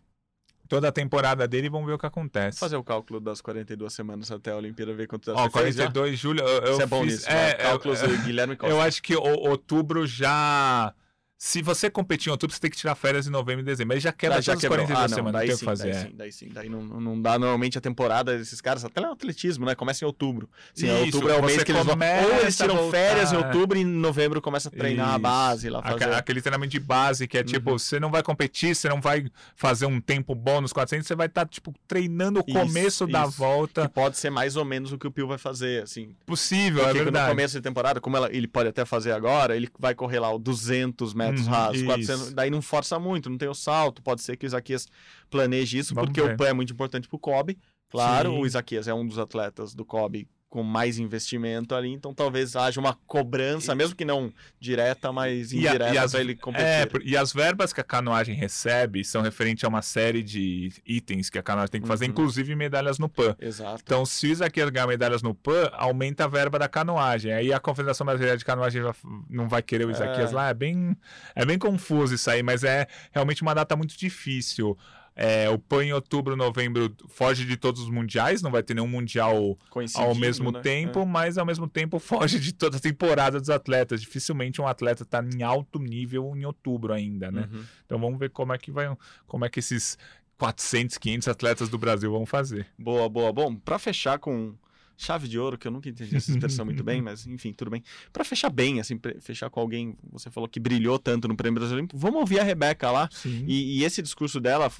[0.68, 2.58] toda a temporada dele e vamos ver o que acontece.
[2.58, 5.84] fazer o cálculo das 42 semanas até a Olimpíada, ver quanto Ó, fez já?
[5.84, 7.52] 42 de julho, eu, eu Você é bom fiz, nisso, é, né?
[7.52, 8.74] eu- Cálculos eu- do Guilherme Costa.
[8.74, 10.92] Eu acho que o- outubro já.
[11.38, 13.94] Se você competir em outubro, você tem que tirar férias em novembro e dezembro.
[13.94, 14.56] Aí já quebra já.
[14.56, 15.24] 42 Ah, não, semanas.
[15.24, 15.90] Não daí tem o sim, que fazer.
[15.92, 16.02] daí é.
[16.06, 16.48] sim, daí sim.
[16.50, 19.74] Daí não, não dá normalmente a temporada desses caras, até no atletismo, né?
[19.74, 20.48] Começa em outubro.
[20.74, 21.94] Sim, Isso, outubro é o mês que eles vão.
[21.94, 25.18] Ou eles tiram a férias em outubro e em novembro começa a treinar a Isso.
[25.20, 26.14] base lá, fazer.
[26.14, 27.78] Aquele treinamento de base que é tipo, Uhum.
[27.78, 31.26] você não vai competir, você não vai fazer um tempo bom nos 400, você vai
[31.26, 33.32] estar, tipo, treinando o Isso, começo da isso.
[33.32, 36.16] Que volta pode ser mais ou menos o que o Pio vai fazer, assim.
[36.24, 37.28] possível, é Porque no verdade.
[37.28, 40.38] começo de temporada, como ela- ele pode até fazer agora, ele vai correr lá o
[40.38, 41.86] 200 metros Uhum, rasos, isso.
[41.86, 44.02] 400, daí não força muito, não tem o salto.
[44.02, 44.86] Pode ser que o Isaquias
[45.30, 46.34] planeje isso, Vamos porque ver.
[46.34, 47.58] o PAN é muito importante pro Kobe.
[47.88, 48.38] Claro, Sim.
[48.38, 52.80] o Isaquias é um dos atletas do Kobe com mais investimento ali, então talvez haja
[52.80, 56.64] uma cobrança, mesmo que não direta, mas indireta e ele competir.
[56.66, 61.28] É, e as verbas que a canoagem recebe são referentes a uma série de itens
[61.28, 62.12] que a canoagem tem que fazer, Uhum.
[62.12, 63.36] inclusive medalhas no PAN.
[63.38, 63.82] Exato.
[63.84, 67.34] Então, se o Isaquias ganhar medalhas no PAN, aumenta a verba da canoagem.
[67.34, 68.80] Aí a Confederação Brasileira de Canoagem
[69.28, 70.34] não vai querer o Isaquias É.
[70.34, 70.48] lá.
[70.48, 70.96] É bem,
[71.34, 74.74] é bem confuso isso aí, mas é realmente uma data muito difícil.
[75.18, 78.86] É, o PAN em outubro, novembro foge de todos os mundiais, não vai ter nenhum
[78.86, 79.58] mundial
[79.94, 80.60] ao mesmo né?
[80.60, 84.02] tempo, mas ao mesmo tempo foge de toda a temporada dos atletas.
[84.02, 87.30] Dificilmente um atleta está em alto nível em outubro ainda, É.
[87.30, 87.48] né?
[87.50, 87.64] Uhum.
[87.86, 88.94] Então vamos ver como é que vai,
[89.26, 89.96] como é que esses
[90.36, 92.66] 400, 500 atletas do Brasil vão fazer.
[92.78, 93.32] Boa, boa.
[93.32, 94.54] Bom, pra fechar com
[94.96, 97.82] chave de ouro, que eu nunca entendi essa expressão muito bem, mas enfim, tudo bem.
[98.12, 101.88] Pra fechar bem, assim, fechar com alguém, você falou que brilhou tanto no Prêmio Brasileiro,
[101.94, 103.08] vamos ouvir a Rebeca lá.
[103.46, 104.70] E, e esse discurso dela,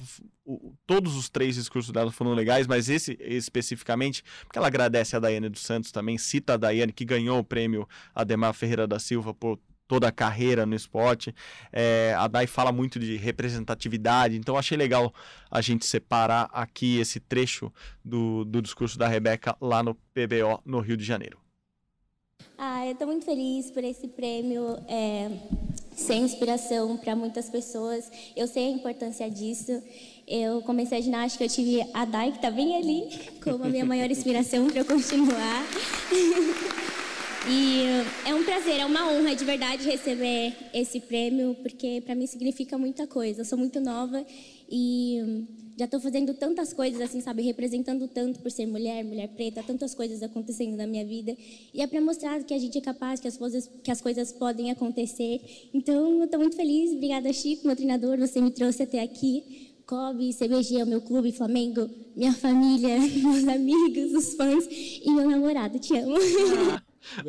[0.45, 5.19] o- todos os três discursos dela foram legais, mas esse especificamente, porque ela agradece a
[5.19, 9.33] Daiane dos Santos também, cita a Daiane, que ganhou o prêmio Ademar Ferreira da Silva
[9.33, 11.33] por toda a carreira no esporte.
[11.71, 15.13] É, a Dai fala muito de representatividade, então achei legal
[15.49, 17.71] a gente separar aqui esse trecho
[18.03, 21.39] do, do discurso da Rebeca lá no PBO, no Rio de Janeiro.
[22.57, 25.29] Ah, eu estou muito feliz por esse prêmio é,
[25.95, 28.09] ser inspiração para muitas pessoas.
[28.35, 29.79] Eu sei a importância disso.
[30.27, 33.85] Eu comecei a ginástica, eu tive a Dai, que está bem ali, como a minha
[33.85, 35.63] maior inspiração para eu continuar.
[37.49, 37.83] E
[38.25, 42.77] é um prazer, é uma honra de verdade receber esse prêmio, porque para mim significa
[42.77, 43.41] muita coisa.
[43.41, 44.25] Eu sou muito nova
[44.69, 49.63] e já estou fazendo tantas coisas, assim, sabe, representando tanto por ser mulher, mulher preta,
[49.63, 51.37] tantas coisas acontecendo na minha vida.
[51.73, 54.33] E é para mostrar que a gente é capaz, que as coisas, que as coisas
[54.33, 55.39] podem acontecer.
[55.73, 56.91] Então, eu estou muito feliz.
[56.91, 59.71] Obrigada, Chico, meu treinador, você me trouxe até aqui.
[59.85, 65.29] Kobe, CBG, é o meu clube, Flamengo, minha família, meus amigos, os fãs e meu
[65.29, 65.79] namorado.
[65.79, 66.17] Te amo.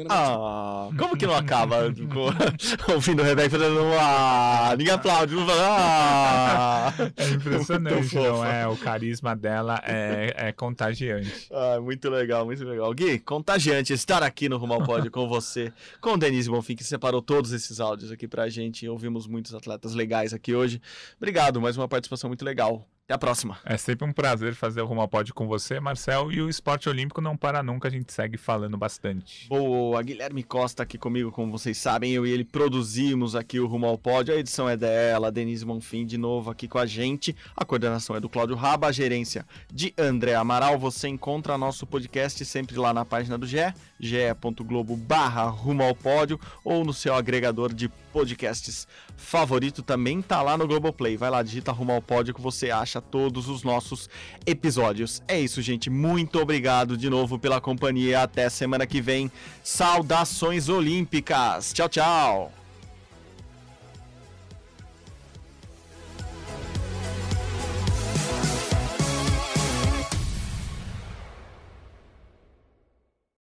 [0.08, 1.76] Ah, como que não acaba
[2.92, 6.94] ouvindo o Rebeca falando ah, ninguém aplaude, não fala ah.
[7.16, 8.66] É impressionante, não é?
[8.66, 11.48] O carisma dela é, é contagiante.
[11.58, 12.92] Ah, muito legal, muito legal.
[12.92, 16.84] Gui, contagiante estar aqui no Rumo ao Pódio com você, com o Denise Bonfim, que
[16.84, 18.88] separou todos esses áudios aqui pra gente.
[18.88, 20.80] Ouvimos muitos atletas legais aqui hoje.
[21.16, 22.86] Obrigado, mais uma participação muito legal.
[23.08, 23.56] Até a próxima.
[23.64, 26.30] É sempre um prazer fazer o Rumo ao Pódio com você, Marcel.
[26.30, 29.48] E o esporte olímpico não para nunca, a gente segue falando bastante.
[29.48, 33.86] Boa, Guilherme Costa aqui comigo, como vocês sabem, eu e ele produzimos aqui o Rumo
[33.86, 37.64] ao Pódio, a edição é dela, Denise Monfim de novo aqui com a gente, a
[37.64, 42.76] coordenação é do Cláudio Raba, a gerência de André Amaral, você encontra nosso podcast sempre
[42.76, 47.90] lá na página do GE, ge.globo barra Rumo ao Pódio, ou no seu agregador de
[48.08, 48.86] podcasts
[49.16, 53.00] favorito, também tá lá no Globoplay, vai lá, digita Rumo ao Pódio que você acha
[53.00, 54.08] todos os nossos
[54.46, 55.22] episódios.
[55.28, 59.30] É isso, gente, muito obrigado de novo pela companhia, até semana que vem,
[59.62, 62.57] saudações olímpicas, tchau, tchau!